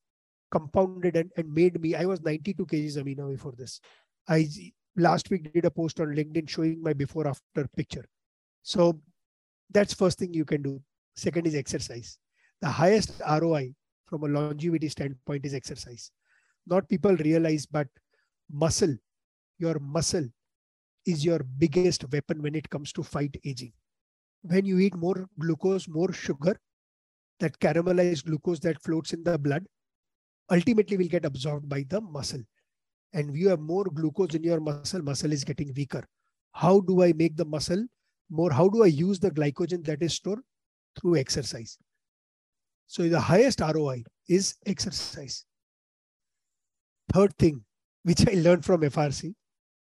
[0.50, 3.80] compounded and, and made me, I was 92 kgs Amina before this.
[4.28, 4.48] I
[4.96, 8.04] last week did a post on LinkedIn showing my before after picture.
[8.62, 9.00] So
[9.70, 10.80] that's first thing you can do.
[11.16, 12.18] Second is exercise.
[12.60, 13.74] The highest ROI
[14.06, 16.10] from a longevity standpoint is exercise
[16.66, 17.88] not people realize, but
[18.50, 18.94] muscle,
[19.58, 20.26] your muscle
[21.06, 23.72] is your biggest weapon when it comes to fight aging.
[24.42, 26.56] When you eat more glucose, more sugar,
[27.40, 29.64] that caramelized glucose that floats in the blood
[30.50, 32.42] ultimately will get absorbed by the muscle.
[33.12, 36.04] And you have more glucose in your muscle, muscle is getting weaker.
[36.52, 37.84] How do I make the muscle
[38.30, 38.52] more?
[38.52, 40.40] How do I use the glycogen that is stored?
[41.00, 41.76] Through exercise.
[42.86, 45.44] So the highest ROI is exercise
[47.14, 47.64] third thing
[48.02, 49.34] which I learned from FRC,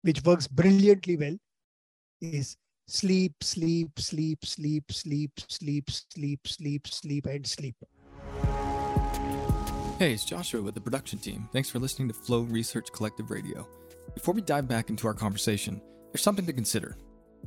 [0.03, 1.37] which works brilliantly well,
[2.21, 2.55] is
[2.87, 7.75] sleep, sleep, sleep, sleep, sleep, sleep, sleep, sleep, sleep, and sleep.
[9.99, 11.47] Hey, it's Joshua with the production team.
[11.53, 13.67] Thanks for listening to Flow Research Collective Radio.
[14.13, 16.97] Before we dive back into our conversation, there's something to consider.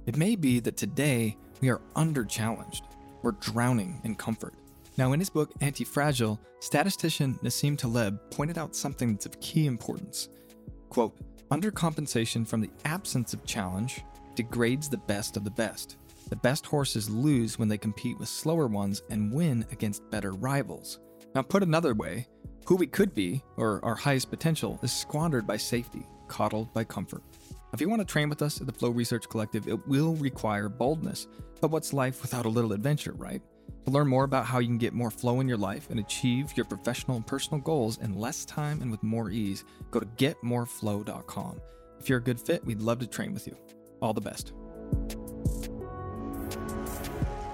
[0.07, 2.85] It may be that today we are under challenged.
[3.23, 4.55] We're drowning in comfort.
[4.97, 10.31] Now, in his book Anti-Fragile, statistician Nassim Taleb pointed out something that's of key importance.
[10.89, 11.19] Quote,
[11.51, 14.03] undercompensation from the absence of challenge
[14.35, 15.97] degrades the best of the best.
[16.29, 20.99] The best horses lose when they compete with slower ones and win against better rivals.
[21.35, 22.27] Now, put another way,
[22.67, 27.23] who we could be, or our highest potential, is squandered by safety, coddled by comfort.
[27.73, 30.69] If you want to train with us at the Flow Research Collective, it will require
[30.69, 31.29] boldness.
[31.61, 33.43] But what's life without a little adventure, right?
[33.87, 36.57] To learn more about how you can get more flow in your life and achieve
[36.57, 41.61] your professional and personal goals in less time and with more ease, go to getmoreflow.com.
[42.01, 43.57] If you're a good fit, we'd love to train with you.
[44.03, 44.53] All the best.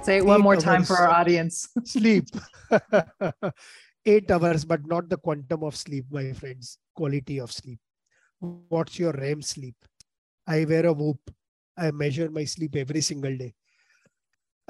[0.03, 1.69] Say it one Eight more time for our audience.
[1.85, 2.29] sleep.
[4.07, 6.79] Eight hours, but not the quantum of sleep, my friends.
[6.95, 7.79] Quality of sleep.
[8.41, 9.77] What's your REM sleep?
[10.47, 11.21] I wear a Whoop.
[11.77, 13.53] I measure my sleep every single day.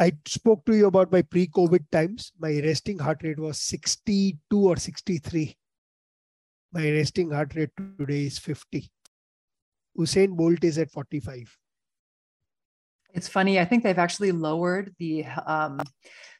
[0.02, 2.32] I spoke to you about my pre COVID times.
[2.40, 5.56] My resting heart rate was 62 or 63.
[6.72, 8.90] My resting heart rate today is 50.
[9.96, 11.56] Usain Bolt is at 45.
[13.14, 13.60] It's funny.
[13.60, 15.80] I think they've actually lowered the um,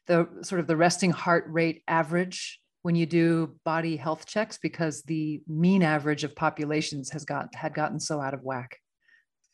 [0.09, 5.03] the sort of the resting heart rate average when you do body health checks because
[5.03, 8.82] the mean average of populations has got had gotten so out of whack.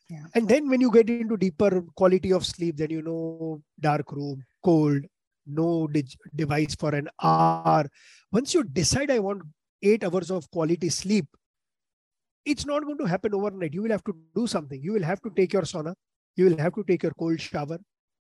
[0.09, 0.25] Yeah.
[0.33, 4.43] And then when you get into deeper quality of sleep, then you know dark room,
[4.63, 5.03] cold,
[5.45, 5.87] no
[6.35, 7.85] device for an hour.
[8.31, 9.43] Once you decide I want
[9.83, 11.27] eight hours of quality sleep,
[12.45, 13.73] it's not going to happen overnight.
[13.73, 14.81] You will have to do something.
[14.81, 15.93] You will have to take your sauna.
[16.35, 17.77] You will have to take your cold shower.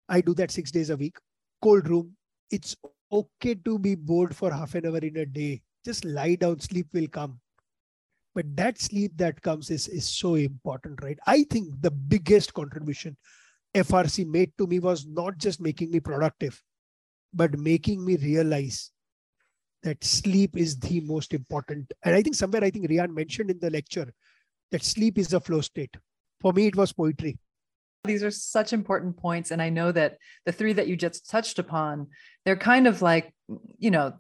[0.09, 1.17] I do that six days a week.
[1.62, 2.15] Cold room.
[2.51, 2.75] It's
[3.12, 5.62] okay to be bored for half an hour in a day.
[5.83, 7.39] Just lie down, sleep will come.
[8.36, 11.17] But that sleep that comes is, is so important, right?
[11.28, 13.15] I think the biggest contribution
[13.76, 16.62] FRC made to me was not just making me productive,
[17.34, 18.91] but making me realize
[19.84, 21.91] that sleep is the most important.
[22.04, 24.13] And I think somewhere I think Rian mentioned in the lecture
[24.72, 25.96] that sleep is a flow state.
[26.41, 27.38] For me, it was poetry.
[28.06, 29.52] These are such important points.
[29.52, 32.08] And I know that the three that you just touched upon,
[32.46, 33.34] they're kind of like,
[33.78, 34.13] you know,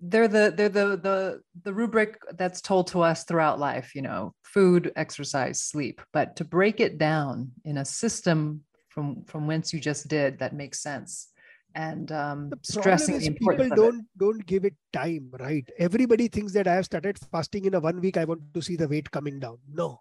[0.00, 4.34] they're the they're the the the rubric that's told to us throughout life you know
[4.42, 6.00] food exercise sleep.
[6.12, 10.54] But to break it down in a system from from whence you just did that
[10.54, 11.28] makes sense
[11.74, 15.68] and um, the stressing is the people don't don't give it time right?
[15.78, 18.76] Everybody thinks that i have started fasting in a one week i want to see
[18.76, 19.58] the weight coming down.
[19.72, 20.00] No.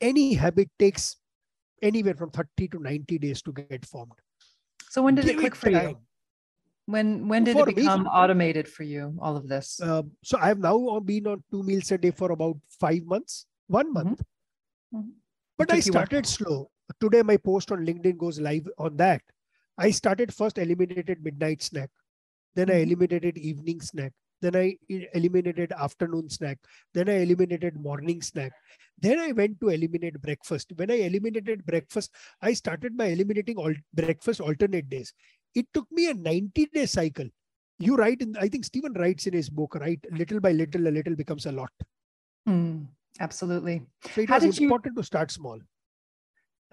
[0.00, 1.16] Any habit takes
[1.82, 4.12] anywhere from 30 to 90 days to get formed.
[4.90, 5.88] So when did give it click it for time.
[5.88, 5.96] you
[6.86, 9.14] when when did for it become me, automated for you?
[9.18, 9.80] All of this.
[9.80, 13.46] Uh, so I have now been on two meals a day for about five months,
[13.68, 13.94] one mm-hmm.
[13.94, 14.22] month.
[14.94, 15.10] Mm-hmm.
[15.56, 16.70] But I started slow.
[17.00, 19.22] Today my post on LinkedIn goes live on that.
[19.78, 21.90] I started first eliminated midnight snack,
[22.54, 22.76] then mm-hmm.
[22.76, 24.76] I eliminated evening snack, then I
[25.14, 26.58] eliminated afternoon snack,
[26.92, 28.52] then I eliminated morning snack,
[28.98, 30.72] then I went to eliminate breakfast.
[30.76, 32.10] When I eliminated breakfast,
[32.42, 35.12] I started by eliminating all breakfast alternate days
[35.54, 37.26] it took me a 90 day cycle.
[37.78, 40.00] You write in i think steven writes in his book right?
[40.10, 41.72] Little by little a little becomes a lot.
[42.48, 42.86] Mm,
[43.20, 43.82] absolutely.
[44.14, 45.02] So it How was important you...
[45.02, 45.58] to start small.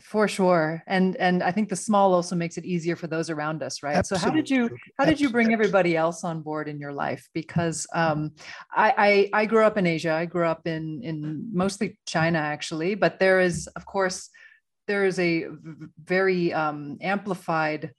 [0.01, 0.83] For sure.
[0.87, 3.95] And and i think the small also makes it easier for those around us right?
[3.95, 4.21] Absolutely.
[4.21, 7.27] so how did you how did you bring everybody else on board in your life?
[7.33, 8.31] Because um,
[8.71, 10.13] I, I i grew up in asia.
[10.13, 12.95] I grew up in in mostly china actually.
[12.95, 14.29] But there is of course
[14.87, 15.45] there is a
[16.03, 17.91] very um, amplified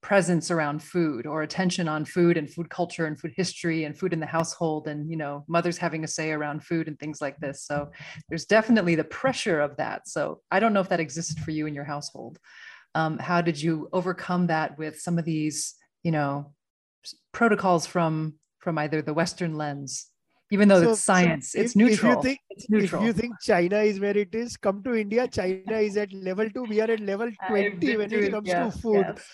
[0.00, 4.12] presence around food or attention on food and food culture and food history and food
[4.12, 7.36] in the household and you know mothers having a say around food and things like
[7.38, 7.64] this.
[7.64, 7.90] So
[8.28, 10.08] there's definitely the pressure of that.
[10.08, 12.38] So i don't know if that existed for you in your household.
[12.94, 16.54] Um, how did you overcome that with some of these you know
[17.32, 20.10] protocols from from either the western lens?
[20.50, 23.02] Even though so, it's science so if, it's neutral if you think it's neutral.
[23.02, 26.48] if you think china is where it is come to india china is at level
[26.48, 29.04] 2 we are at level 20 when it comes yes, to food.
[29.06, 29.26] yes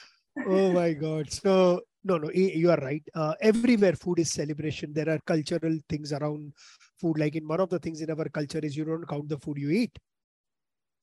[0.42, 1.30] oh my god.
[1.30, 3.02] So no no you are right.
[3.14, 4.88] Uh, everywhere food is celebration.
[4.88, 6.52] There are cultural things around
[7.00, 7.18] food.
[7.18, 9.58] Like in one of the things in our culture is you don't count the food
[9.58, 9.98] you eat.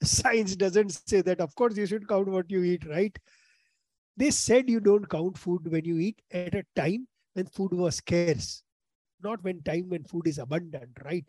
[0.04, 1.40] Science doesn't say that.
[1.42, 3.18] Of course you should count what you eat right?
[4.18, 7.96] They said you don't count food when you eat at a time when food was
[7.96, 8.64] scarce
[9.16, 11.26] not when time when food is abundant right?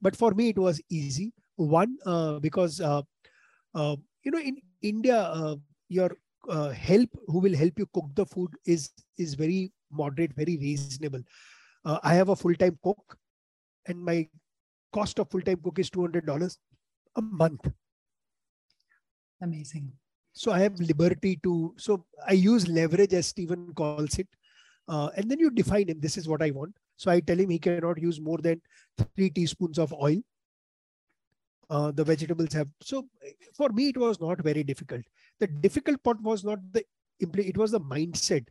[0.00, 1.32] But for me it was easy.
[1.56, 3.02] One uh, because uh,
[3.74, 5.56] uh, you know in india uh,
[5.88, 6.10] your
[6.48, 11.22] uh, help who will help you cook the food is is very moderate very reasonable.
[11.84, 13.16] Uh, i have a full-time cook
[13.86, 14.28] and my
[14.92, 16.56] cost of full-time cook is $200
[17.16, 17.70] a month.
[19.40, 19.92] Amazing.
[20.32, 24.28] So i have liberty to so i use leverage as steven calls it
[24.88, 26.74] uh, and then you define him this is what i want.
[26.96, 28.60] So i tell him he cannot use more than
[29.14, 30.20] three teaspoons of oil.
[31.70, 33.06] Uh, the vegetables have so
[33.54, 35.02] for me it was not very difficult
[35.40, 36.84] the difficult part was not the
[37.20, 38.46] it was the mindset.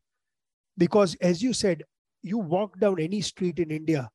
[0.77, 1.83] Because as you said
[2.21, 4.09] you walk down any street in india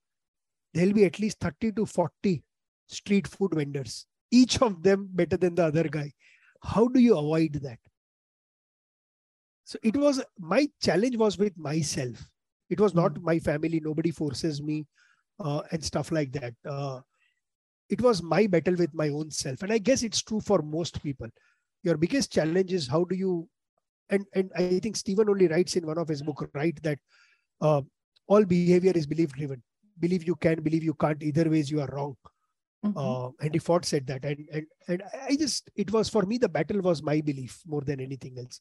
[0.75, 2.43] there'll be at least 30 to 40
[2.89, 6.11] street food vendors each of them better than the other guy.
[6.63, 7.79] How do you avoid that?
[9.65, 12.29] So it was my challenge was with myself.
[12.71, 13.25] It was not hmm.
[13.25, 14.87] my family nobody forces me
[15.39, 16.55] uh, and stuff like that.
[16.69, 17.01] Uh,
[17.89, 19.63] it was my battle with my own self.
[19.63, 21.29] And i guess it's true for most people
[21.83, 23.49] your biggest challenge is how do you
[24.11, 26.99] and and i think steven only writes in one of his book right that
[27.61, 27.81] uh,
[28.27, 29.63] all behavior is belief driven.
[30.01, 31.23] Believe you can believe you can't.
[31.23, 32.17] Either ways you are wrong.
[32.85, 32.99] Mm-hmm.
[32.99, 34.25] uh, henry ford said that.
[34.25, 37.83] And and and i just it was for me the battle was my belief more
[37.83, 38.61] than anything else.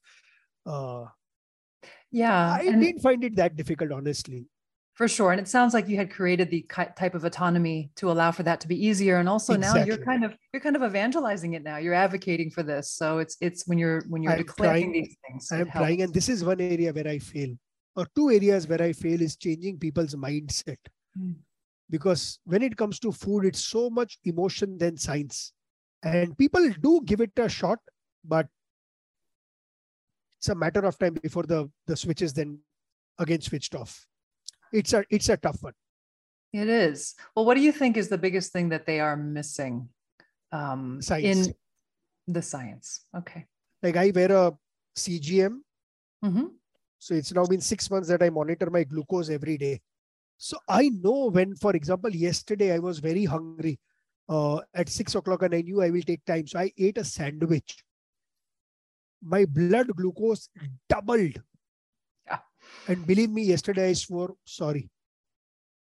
[0.65, 1.05] Uh,
[2.11, 4.45] yeah i and- didn't find it that difficult honestly
[4.93, 5.31] for sure.
[5.31, 8.59] And it sounds like you had created the type of autonomy to allow for that
[8.61, 9.17] to be easier.
[9.17, 9.79] And also exactly.
[9.79, 11.77] now you're kind of you're kind of evangelizing it now.
[11.77, 12.91] You're advocating for this.
[12.91, 15.51] So it's it's when you're when you're I'm declaring trying, these things.
[15.51, 17.55] I'm trying, and this is one area where I fail,
[17.95, 20.77] or two areas where I fail is changing people's mindset.
[21.19, 21.35] Mm.
[21.89, 25.53] Because when it comes to food, it's so much emotion than science.
[26.03, 27.79] And people do give it a shot,
[28.23, 28.47] but
[30.39, 32.59] it's a matter of time before the, the switch is then
[33.19, 34.07] again switched off
[34.71, 35.73] it's a it's a tough one
[36.53, 39.87] it is well what do you think is the biggest thing that they are missing
[40.51, 41.47] um, science.
[41.47, 41.53] in
[42.27, 43.45] the science okay
[43.83, 44.51] like i wear a
[44.97, 45.59] cgm
[46.23, 46.45] mm-hmm.
[46.99, 49.79] so it's now been six months that i monitor my glucose every day
[50.43, 53.77] So I know when, for example, yesterday I was very hungry
[54.27, 56.47] uh, at six o'clock and I knew I will take time.
[56.47, 57.83] So I ate a sandwich.
[59.21, 60.49] My blood glucose
[60.89, 61.39] doubled.
[62.87, 64.89] And believe me, yesterday I swore, sorry,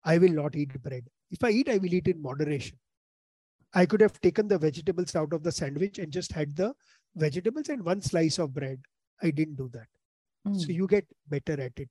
[0.03, 1.03] I will not eat bread.
[1.31, 2.77] If I eat, I will eat in moderation.
[3.73, 6.73] I could have taken the vegetables out of the sandwich and just had the
[7.15, 8.79] vegetables and one slice of bread.
[9.21, 9.88] I didn't do that.
[10.47, 10.59] Mm.
[10.59, 11.89] So you get better at it.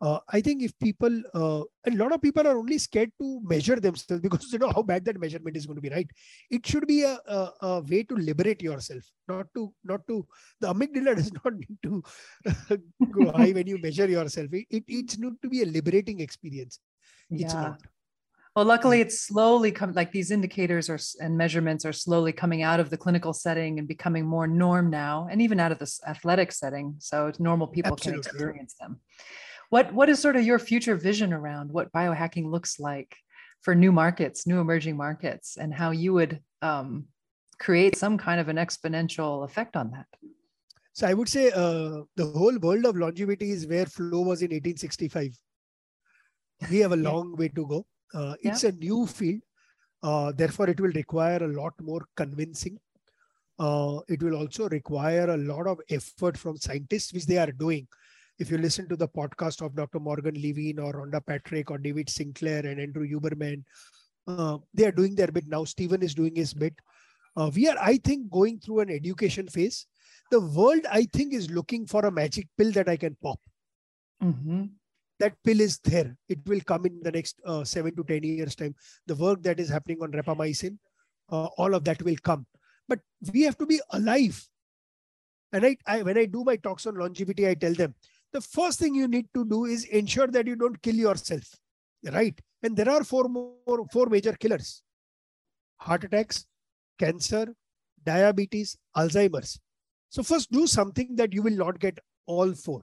[0.00, 3.76] Uh, I think if people, uh, a lot of people are only scared to measure
[3.76, 6.10] themselves because you know how bad that measurement is going to be, right?
[6.50, 10.26] It should be a, a, a way to liberate yourself, not to, not to,
[10.60, 12.02] the amygdala does not need to
[13.12, 14.48] go high when you measure yourself.
[14.52, 16.80] It, it, it's to be a liberating experience.
[17.30, 17.60] It's yeah.
[17.60, 17.80] not.
[18.56, 22.80] Well, luckily, it's slowly come like these indicators are and measurements are slowly coming out
[22.80, 26.50] of the clinical setting and becoming more norm now, and even out of this athletic
[26.50, 28.22] setting, so normal people Absolutely.
[28.22, 29.00] can experience them.
[29.70, 33.16] What what is sort of your future vision around what biohacking looks like
[33.62, 37.06] for new markets, new emerging markets, and how you would um,
[37.58, 40.06] create some kind of an exponential effect on that?
[40.92, 44.50] So I would say uh, the whole world of longevity is where flow was in
[44.50, 45.32] 1865.
[46.70, 48.70] We have a long way to go uh, it's yeah.
[48.70, 49.40] a new field.
[50.02, 52.78] Uh, therefore, it will require a lot more convincing.
[53.58, 57.86] Uh, it will also require a lot of effort from scientists, which they are doing.
[58.40, 60.00] If you listen to the podcast of Dr.
[60.00, 63.62] Morgan Levine or Rhonda Patrick or David Sinclair and Andrew Huberman,
[64.26, 65.64] uh, they are doing their bit now.
[65.64, 66.74] Steven is doing his bit.
[67.36, 69.86] Uh, we are, I think, going through an education phase.
[70.30, 73.38] The world, I think, is looking for a magic pill that I can pop.
[74.22, 74.64] Mm-hmm
[75.20, 76.16] that pill is there.
[76.28, 78.74] It will come in the next uh, seven to 10 years time.
[79.06, 80.78] The work that is happening on rapamycin,
[81.30, 82.46] uh, all of that will come.
[82.88, 83.00] But
[83.32, 84.42] we have to be alive.
[85.52, 87.94] And I, I, when I do my talks on longevity, I tell them,
[88.32, 91.44] the first thing you need to do is ensure that you don't kill yourself.
[92.04, 92.38] Right.
[92.62, 94.82] And there are four more, four major killers.
[95.78, 96.46] Heart attacks,
[96.98, 97.54] cancer,
[98.04, 99.58] diabetes, Alzheimer's.
[100.10, 102.82] So first do something that you will not get all four.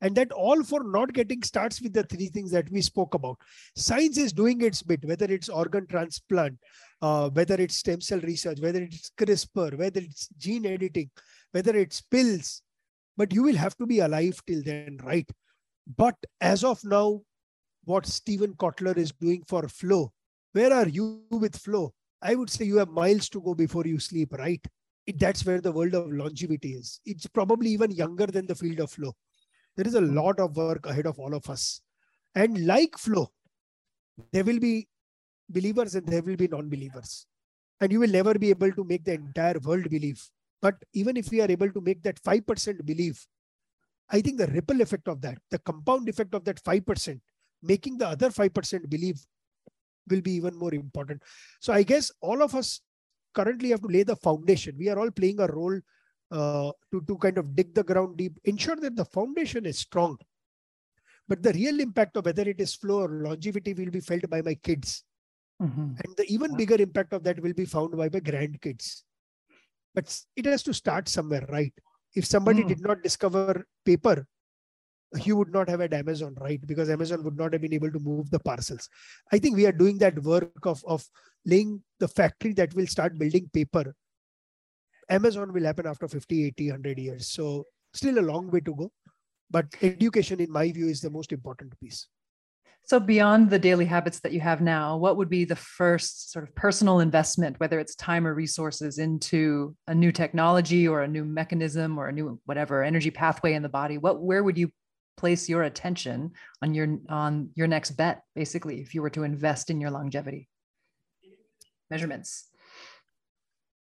[0.00, 3.38] And that all for not getting starts with the three things that we spoke about.
[3.76, 6.58] Science is doing its bit, whether it's organ transplant,
[7.00, 11.08] uh, whether it's stem cell research, whether it's CRISPR, whether it's gene editing,
[11.52, 12.62] whether it's pills.
[13.16, 15.28] But you will have to be alive till then, right?
[15.96, 17.22] But as of now,
[17.84, 20.12] what Steven Kotler is doing for flow,
[20.52, 21.92] where are you with flow?
[22.22, 24.64] I would say you have miles to go before you sleep, right?
[25.06, 27.00] It, that's where the world of longevity is.
[27.04, 29.12] It's probably even younger than the field of flow.
[29.76, 30.14] There is a hmm.
[30.14, 31.80] lot of work ahead of all of us.
[32.34, 33.30] And like flow,
[34.32, 34.88] there will be
[35.48, 37.26] believers and there will be non believers.
[37.80, 40.22] And you will never be able to make the entire world believe.
[40.62, 43.20] But even if we are able to make that 5% believe,
[44.08, 47.20] I think the ripple effect of that, the compound effect of that 5%,
[47.62, 49.20] making the other 5% believe
[50.08, 51.22] will be even more important.
[51.60, 52.80] So I guess all of us
[53.34, 54.76] currently have to lay the foundation.
[54.78, 55.78] We are all playing a role
[56.30, 60.16] uh, to, to kind of dig the ground deep, ensure that the foundation is strong.
[61.28, 64.42] But the real impact of whether it is flow or longevity will be felt by
[64.42, 65.04] my kids.
[65.60, 65.80] Mm-hmm.
[66.04, 69.02] And the even bigger impact of that will be found by my grandkids.
[69.94, 71.72] But it has to start somewhere, right?
[72.14, 72.68] If somebody mm.
[72.68, 74.26] did not discover paper,
[75.18, 76.60] he would not have had Amazon, right?
[76.66, 78.88] Because Amazon would not have been able to move the parcels.
[79.30, 81.04] I think we are doing that work of, of
[81.44, 83.94] laying the factory that will start building paper
[85.08, 87.28] Amazon will happen after 50, 80, 100 years.
[87.28, 88.90] So still a long way to go.
[89.50, 92.08] But education, in my view, is the most important piece.
[92.84, 96.46] So, beyond the daily habits that you have now, what would be the first sort
[96.48, 101.24] of personal investment, whether it's time or resources, into a new technology or a new
[101.24, 103.98] mechanism or a new whatever energy pathway in the body?
[103.98, 104.70] What, where would you
[105.16, 109.70] place your attention on your on your next bet, basically, if you were to invest
[109.70, 110.48] in your longevity
[111.88, 112.48] measurements?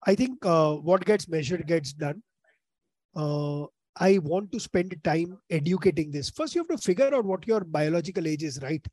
[0.05, 2.21] I think uh, what gets measured gets done.
[3.15, 3.65] Uh,
[3.97, 6.29] I want to spend time educating this.
[6.29, 8.85] First, you have to figure out what your biological age is, right?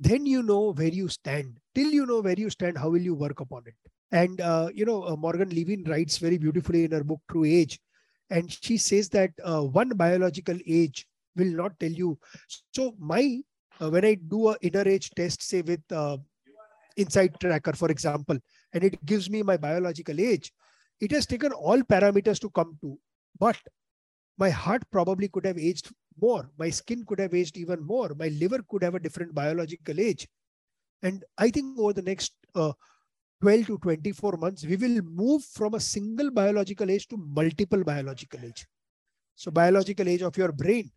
[0.00, 1.58] Then you know where you stand.
[1.74, 3.74] Till you know where you stand, how will you work upon it?
[4.10, 7.78] And, uh, you know, uh, Morgan Levine writes very beautifully in her book, True Age.
[8.30, 12.18] And she says that uh, one biological age will not tell you.
[12.74, 13.40] So, my,
[13.80, 15.86] uh, when I do a InnerAge test, say with
[16.98, 18.38] InsideTracker, for example,
[18.72, 20.52] and it gives me my biological age.
[21.00, 22.98] It has taken all parameters to come to,
[23.38, 23.56] but
[24.38, 26.50] my heart probably could have aged more.
[26.58, 28.14] My skin could have aged even more.
[28.16, 30.26] My liver could have a different biological age.
[31.02, 32.72] And I think over the next uh,
[33.40, 38.40] 12 to 24 months, we will move from a single biological age to multiple biological
[38.44, 38.66] age.
[39.34, 40.90] So biological age of your brain.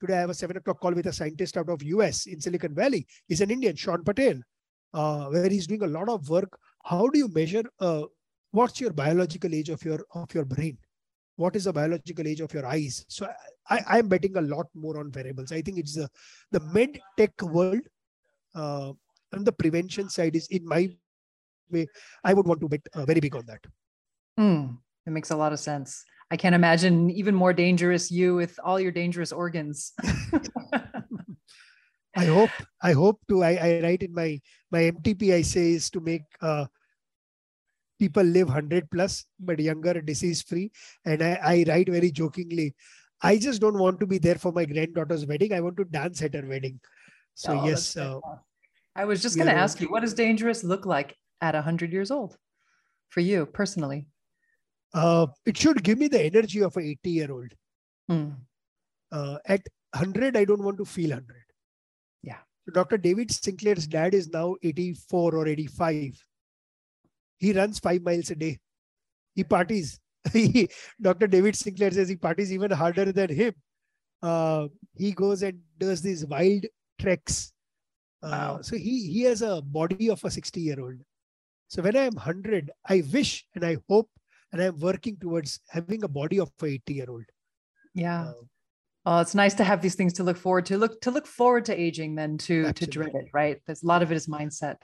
[0.00, 2.74] Today I have a seven o'clock call with a scientist out of US in Silicon
[2.74, 3.06] Valley.
[3.26, 4.40] He's an Indian, Sean Patel,
[4.94, 6.58] uh, where he's doing a lot of work.
[6.84, 8.02] How do you measure uh,
[8.50, 10.78] what's your biological age of your of your brain?
[11.36, 13.04] What is the biological age of your eyes?
[13.08, 13.28] So
[13.68, 15.52] I, I'm betting a lot more on wearables.
[15.52, 16.08] I think it's the
[16.50, 17.82] the med tech world
[18.54, 18.92] uh,
[19.32, 20.90] and the prevention side is in my
[21.70, 21.86] way.
[22.24, 23.64] I would want to bet uh, very big on that.
[24.38, 26.04] Mm, it makes a lot of sense.
[26.30, 29.92] I can't imagine even more dangerous you with all your dangerous organs.
[32.16, 32.50] I hope
[32.82, 36.24] I hope to I, I write in my my MTP I say is to make
[36.40, 36.66] uh,
[37.98, 40.70] people live 100 plus but younger disease free
[41.04, 42.74] and I, I write very jokingly
[43.22, 46.22] I just don't want to be there for my granddaughter's wedding I want to dance
[46.22, 46.80] at her wedding
[47.34, 48.20] so oh, yes uh,
[48.94, 52.10] I was just going to ask you what does dangerous look like at 100 years
[52.10, 52.36] old
[53.08, 54.06] for you personally
[54.96, 57.52] uh, it should give me the energy of an 80 year old.
[58.08, 58.30] Hmm.
[59.12, 59.60] Uh, at
[59.92, 61.36] 100, I don't want to feel 100.
[62.22, 62.38] Yeah.
[62.64, 62.96] So Dr.
[62.96, 66.18] David Sinclair's dad is now 84 or 85.
[67.38, 68.58] He runs five miles a day.
[69.34, 70.00] He parties.
[71.00, 71.26] Dr.
[71.26, 73.54] David Sinclair says he parties even harder than him.
[74.22, 76.64] Uh, he goes and does these wild
[76.98, 77.52] treks.
[78.22, 78.58] Uh, wow.
[78.62, 80.96] So he, he has a body of a 60 year old.
[81.68, 84.08] So when I am 100, I wish and I hope
[84.52, 87.24] and i'm working towards having a body of a 80 year old
[87.94, 88.32] yeah uh,
[89.06, 91.64] oh it's nice to have these things to look forward to look to look forward
[91.66, 92.86] to aging than to absolutely.
[92.86, 94.76] to dread it right there's a lot of it is mindset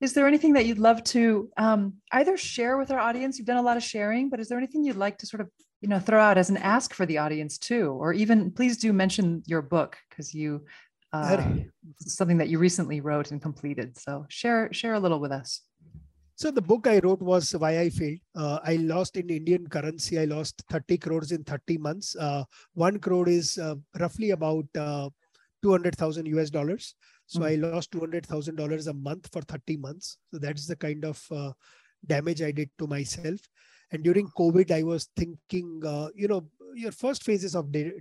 [0.00, 3.56] is there anything that you'd love to um, either share with our audience you've done
[3.56, 5.48] a lot of sharing but is there anything you'd like to sort of
[5.80, 8.92] you know throw out as an ask for the audience too or even please do
[8.92, 10.64] mention your book because you
[11.12, 11.40] uh,
[12.00, 15.60] something that you recently wrote and completed so share share a little with us
[16.36, 18.18] so the book I wrote was why I failed.
[18.34, 20.18] Uh, I lost in Indian currency.
[20.18, 22.16] I lost 30 crores in 30 months.
[22.16, 22.42] Uh,
[22.72, 25.10] one crore is uh, roughly about uh,
[25.62, 26.94] 200,000 US dollars.
[27.26, 27.66] So mm-hmm.
[27.66, 30.18] I lost $200,000 a month for 30 months.
[30.30, 31.52] So that's the kind of uh,
[32.06, 33.40] damage I did to myself.
[33.90, 37.92] And during COVID, I was thinking, uh, you know, your first phases of de-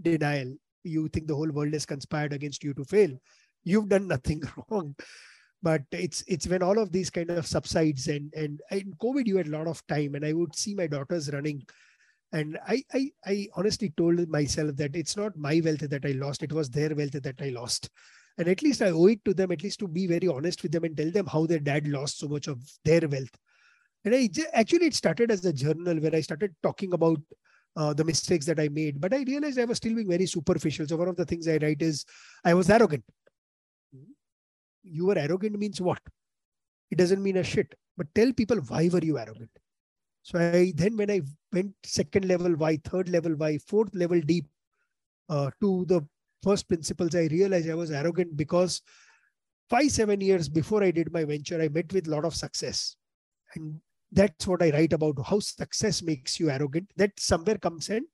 [0.00, 0.54] denial.
[0.82, 3.10] You think the whole world has conspired against you to fail.
[3.64, 4.94] You've done nothing wrong
[5.62, 9.36] but it's it's when all of these kind of subsides and and in covid you
[9.36, 11.62] had a lot of time and i would see my daughters running
[12.32, 16.42] and I, I i honestly told myself that it's not my wealth that i lost
[16.42, 17.90] it was their wealth that i lost
[18.40, 20.72] and at least i owe it to them at least to be very honest with
[20.72, 23.36] them and tell them how their dad lost so much of their wealth
[24.04, 27.20] and i actually it started as a journal where i started talking about
[27.76, 30.88] uh, the mistakes that i made but i realized i was still being very superficial
[30.88, 32.04] so one of the things i write is
[32.44, 33.04] i was arrogant
[34.82, 36.00] you were arrogant means what?
[36.90, 37.74] It doesn't mean a shit.
[37.96, 39.50] But tell people why were you arrogant?
[40.22, 41.22] So I then when I
[41.52, 44.46] went second level why, third level why, fourth level deep
[45.28, 46.06] uh, to the
[46.42, 48.82] first principles, I realized I was arrogant because
[49.68, 52.96] five, seven years before I did my venture, I met with a lot of success.
[53.54, 53.80] And
[54.12, 56.90] that's what I write about how success makes you arrogant.
[56.96, 58.04] That somewhere comes in.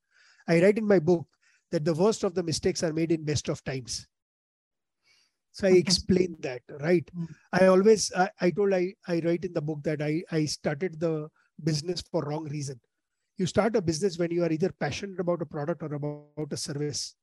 [0.49, 1.27] I write in my book
[1.70, 4.07] that the worst of the mistakes are made in best of times.
[5.53, 7.09] So I explained that, right?
[7.16, 7.29] Mm.
[7.53, 11.01] I always, I, I told, I, I write in the book that I, I started
[11.01, 11.29] the
[11.64, 12.79] business for wrong reason.
[13.39, 16.57] You start a business when you are either passionate about a product or about a
[16.57, 17.14] service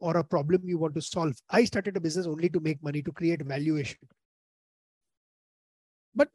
[0.00, 1.36] or a problem you want to solve.
[1.50, 3.98] I started a business only to make money, to create valuation.
[6.14, 6.28] But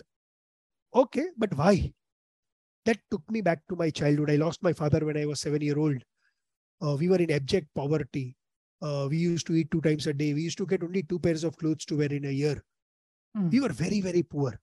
[0.93, 1.91] okay, but why?
[2.85, 4.29] That took me back to my childhood.
[4.29, 6.01] I lost my father when I was seven year old.
[6.81, 8.35] Uh, we were in abject poverty.
[8.81, 10.33] Uh, we used to eat two times a day.
[10.33, 12.63] We used to get only two pairs of clothes to wear in a year.
[13.35, 13.51] Mm.
[13.51, 14.59] We were very, very poor.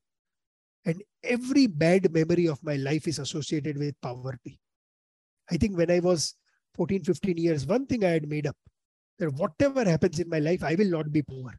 [0.85, 4.61] And every bad memory of my life is associated with poverty.
[5.51, 6.35] I think when I was
[6.75, 8.57] 14, 15 years, one thing I had made up
[9.23, 11.53] that whatever happens in my life, I will not be poor.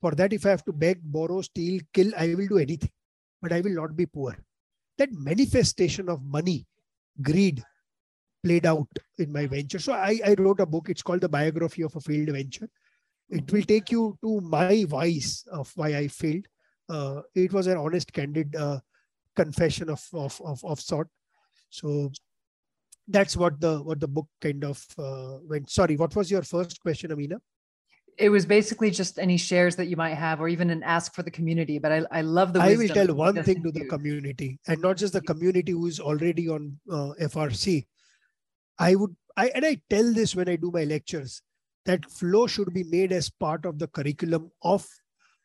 [0.00, 2.90] For that, if I have to beg, borrow, steal, kill, I will do anything,
[3.40, 4.36] but I will not be poor.
[4.98, 6.66] That manifestation of money,
[7.20, 7.64] greed,
[8.44, 8.88] played out
[9.18, 9.80] in my venture.
[9.80, 10.88] So I, I wrote a book.
[10.88, 12.68] It's called The Biography of a Failed Venture.
[13.28, 16.46] It will take you to my vice of why I failed.
[16.88, 18.78] Uh, it was an honest, candid uh,
[19.34, 21.08] confession of, of, of, of sort.
[21.70, 22.10] So
[23.08, 25.70] that's what the what the book kind of uh, went.
[25.70, 27.36] Sorry, what was your first question, Amina?
[28.18, 31.22] it was basically just any shares that you might have or even an ask for
[31.22, 34.58] the community but i, I love the i will tell one thing to the community
[34.68, 37.86] and not just the community who is already on uh, frc
[38.78, 41.42] I would, I, and I tell this when I do my lectures,
[41.84, 44.86] that flow should be made as part of the curriculum of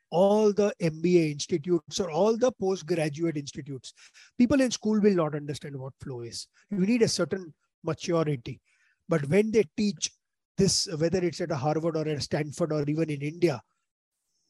[0.10, 3.94] all the MBA institutes or all the postgraduate institutes.
[4.38, 6.48] People in school will not understand what flow is.
[6.70, 7.54] You need a certain
[7.84, 8.62] maturity.
[9.10, 10.10] But when they teach
[10.58, 13.62] this whether it's at a harvard or at stanford or even in india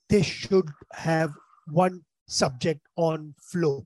[0.10, 1.32] they should have
[1.68, 3.86] one subject on flow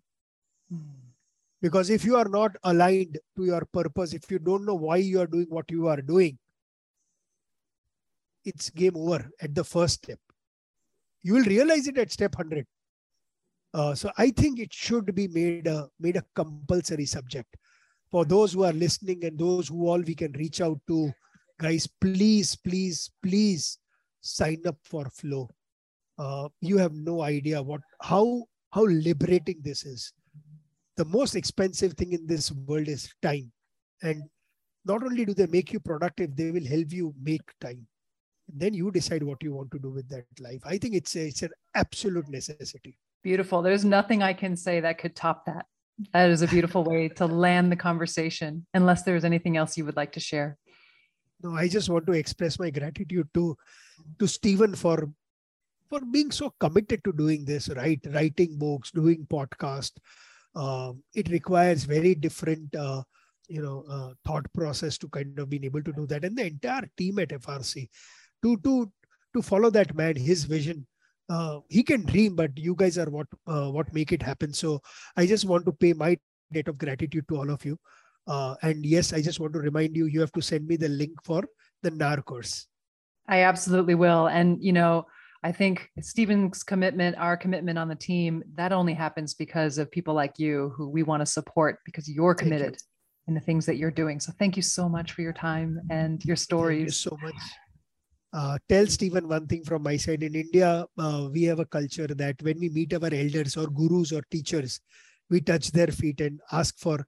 [1.62, 5.20] because if you are not aligned to your purpose if you don't know why you
[5.20, 6.38] are doing what you are doing
[8.46, 10.20] it's game over at the first step
[11.24, 12.66] you will realize it at step 100
[13.74, 17.56] uh, so i think it should be made a made a compulsory subject.
[18.12, 21.14] For those who are listening and those who all we can reach out to
[21.58, 23.78] guys please please please
[24.20, 25.50] sign up for flow.
[26.18, 30.12] Uh, you have no idea what how how liberating this is.
[30.98, 33.52] The most expensive thing in this world is time.
[34.04, 34.24] And
[34.84, 37.88] not only do they make you productive they will help you make time
[38.56, 40.62] then you decide what you want to do with that life.
[40.66, 42.98] I think it's a, it's an absolute necessity.
[43.24, 43.62] Beautiful.
[43.62, 45.66] There's nothing i can say that could top that.
[46.14, 49.96] That is a beautiful way to land the conversation unless there's anything else you would
[49.96, 50.58] like to share.
[51.44, 53.58] No i just want to express my gratitude to
[54.20, 55.10] to steven for
[55.90, 58.00] for being so committed to doing this right?
[58.14, 59.92] Writing books doing podcast
[60.56, 63.04] uh, it requires very different uh,
[63.48, 66.24] you know uh, thought process to kind of being able to do that.
[66.24, 67.90] And the entire team at frc
[68.44, 68.92] to to
[69.34, 70.86] to follow that man his vision
[71.30, 74.82] uh, he can dream but you guys are what uh, what make it happen so
[75.16, 76.18] i just want to pay my
[76.52, 77.78] debt of gratitude to all of you
[78.28, 80.90] uh, and yes i just want to remind you you have to send me the
[80.90, 81.44] link for
[81.84, 82.68] the nar course
[83.28, 85.06] i absolutely will and you know
[85.44, 90.14] I think Steven's commitment, our commitment on the team, that only happens because of people
[90.14, 92.78] like you who we want to support because you're committed you.
[93.30, 94.20] in the things that you're doing.
[94.20, 96.78] So thank you so much for your time and your stories.
[96.78, 97.42] Thank you so much.
[98.34, 100.24] Uh, tell Steven one thing from my side.
[100.24, 104.14] In India, uh, we have a culture that when we meet our elders or gurus
[104.14, 104.80] or teachers,
[105.30, 107.06] we touch their feet and ask for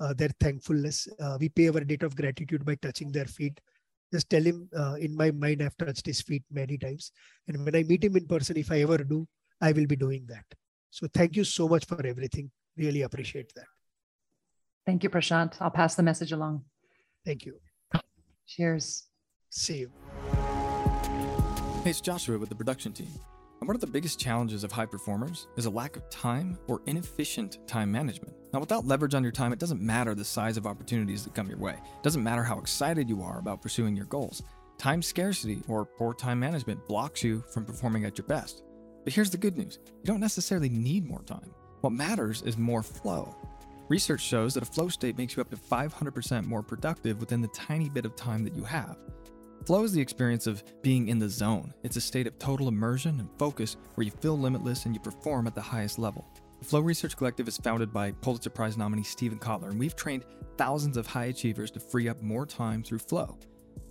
[0.00, 1.08] uh, their thankfulness.
[1.20, 3.58] Uh, we pay our debt of gratitude by touching their feet.
[4.12, 7.10] Just tell him uh, in my mind i've touched his feet many times.
[7.48, 9.26] And when i meet him in person if i ever do
[9.60, 10.44] i will be doing that.
[10.90, 12.50] So thank you so much for everything.
[12.76, 13.66] Really appreciate that.
[14.84, 15.56] Thank you prashant.
[15.60, 16.64] I'll pass the message along.
[17.24, 17.58] Thank you.
[18.46, 19.08] Cheers.
[19.50, 19.90] See you
[21.90, 23.08] it's joshua with the production team
[23.60, 26.82] and one of the biggest challenges of high performers is a lack of time or
[26.86, 28.34] inefficient time management.
[28.52, 31.48] Now, without leverage on your time, it doesn't matter the size of opportunities that come
[31.48, 31.72] your way.
[31.72, 34.42] It doesn't matter how excited you are about pursuing your goals.
[34.76, 38.62] Time scarcity or poor time management blocks you from performing at your best.
[39.04, 41.50] But here's the good news you don't necessarily need more time.
[41.80, 43.34] What matters is more flow.
[43.88, 47.48] Research shows that a flow state makes you up to 500% more productive within the
[47.48, 48.96] tiny bit of time that you have.
[49.66, 51.74] Flow is the experience of being in the zone.
[51.82, 55.48] It's a state of total immersion and focus where you feel limitless and you perform
[55.48, 56.24] at the highest level.
[56.60, 60.24] The Flow Research Collective is founded by Pulitzer Prize nominee Steven Kotler, and we've trained
[60.56, 63.36] thousands of high achievers to free up more time through flow.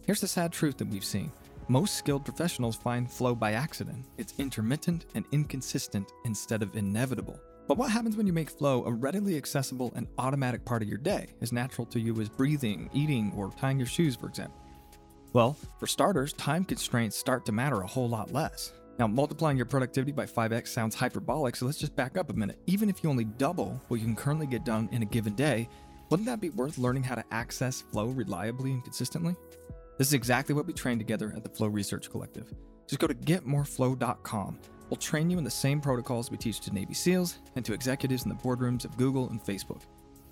[0.06, 1.30] Here's the sad truth that we've seen
[1.68, 4.06] most skilled professionals find flow by accident.
[4.18, 7.38] It's intermittent and inconsistent instead of inevitable.
[7.68, 11.00] But what happens when you make flow a readily accessible and automatic part of your
[11.00, 14.65] day, as natural to you as breathing, eating, or tying your shoes, for example?
[15.34, 18.74] Well, for starters, time constraints start to matter a whole lot less.
[18.98, 22.60] Now, multiplying your productivity by 5x sounds hyperbolic, so let's just back up a minute.
[22.66, 25.68] Even if you only double what you can currently get done in a given day,
[26.10, 29.36] wouldn't that be worth learning how to access flow reliably and consistently?
[29.98, 32.54] This is exactly what we train together at the Flow Research Collective.
[32.88, 34.60] Just go to getmoreflow.com.
[34.90, 38.24] We'll train you in the same protocols we teach to Navy SEALs and to executives
[38.24, 39.82] in the boardrooms of Google and Facebook.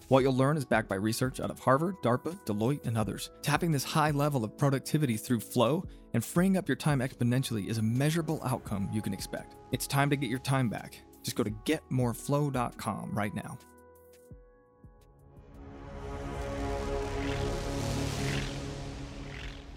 [0.10, 3.32] What you'll learn is backed by research out of Harvard, DARPA, Deloitte, and others.
[3.42, 7.78] Tapping this high level of productivity through flow and freeing up your time exponentially is
[7.78, 9.56] a measurable outcome you can expect.
[9.72, 11.02] It's time to get your time back.
[11.24, 13.58] Just go to getmoreflow.com right now.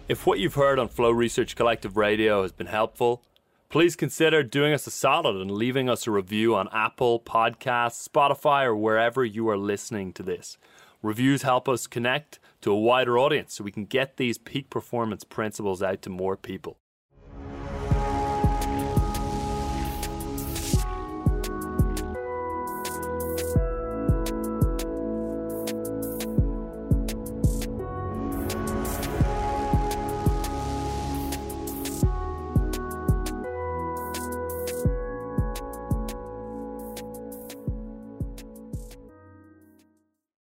[0.09, 3.23] If what you've heard on Flow Research Collective Radio has been helpful,
[3.69, 8.65] please consider doing us a solid and leaving us a review on Apple Podcasts, Spotify,
[8.65, 10.59] or wherever you are listening to this.
[11.03, 15.25] Reviews help us connect to a wider audience so we can get these peak performance
[15.25, 16.79] principles out to more people.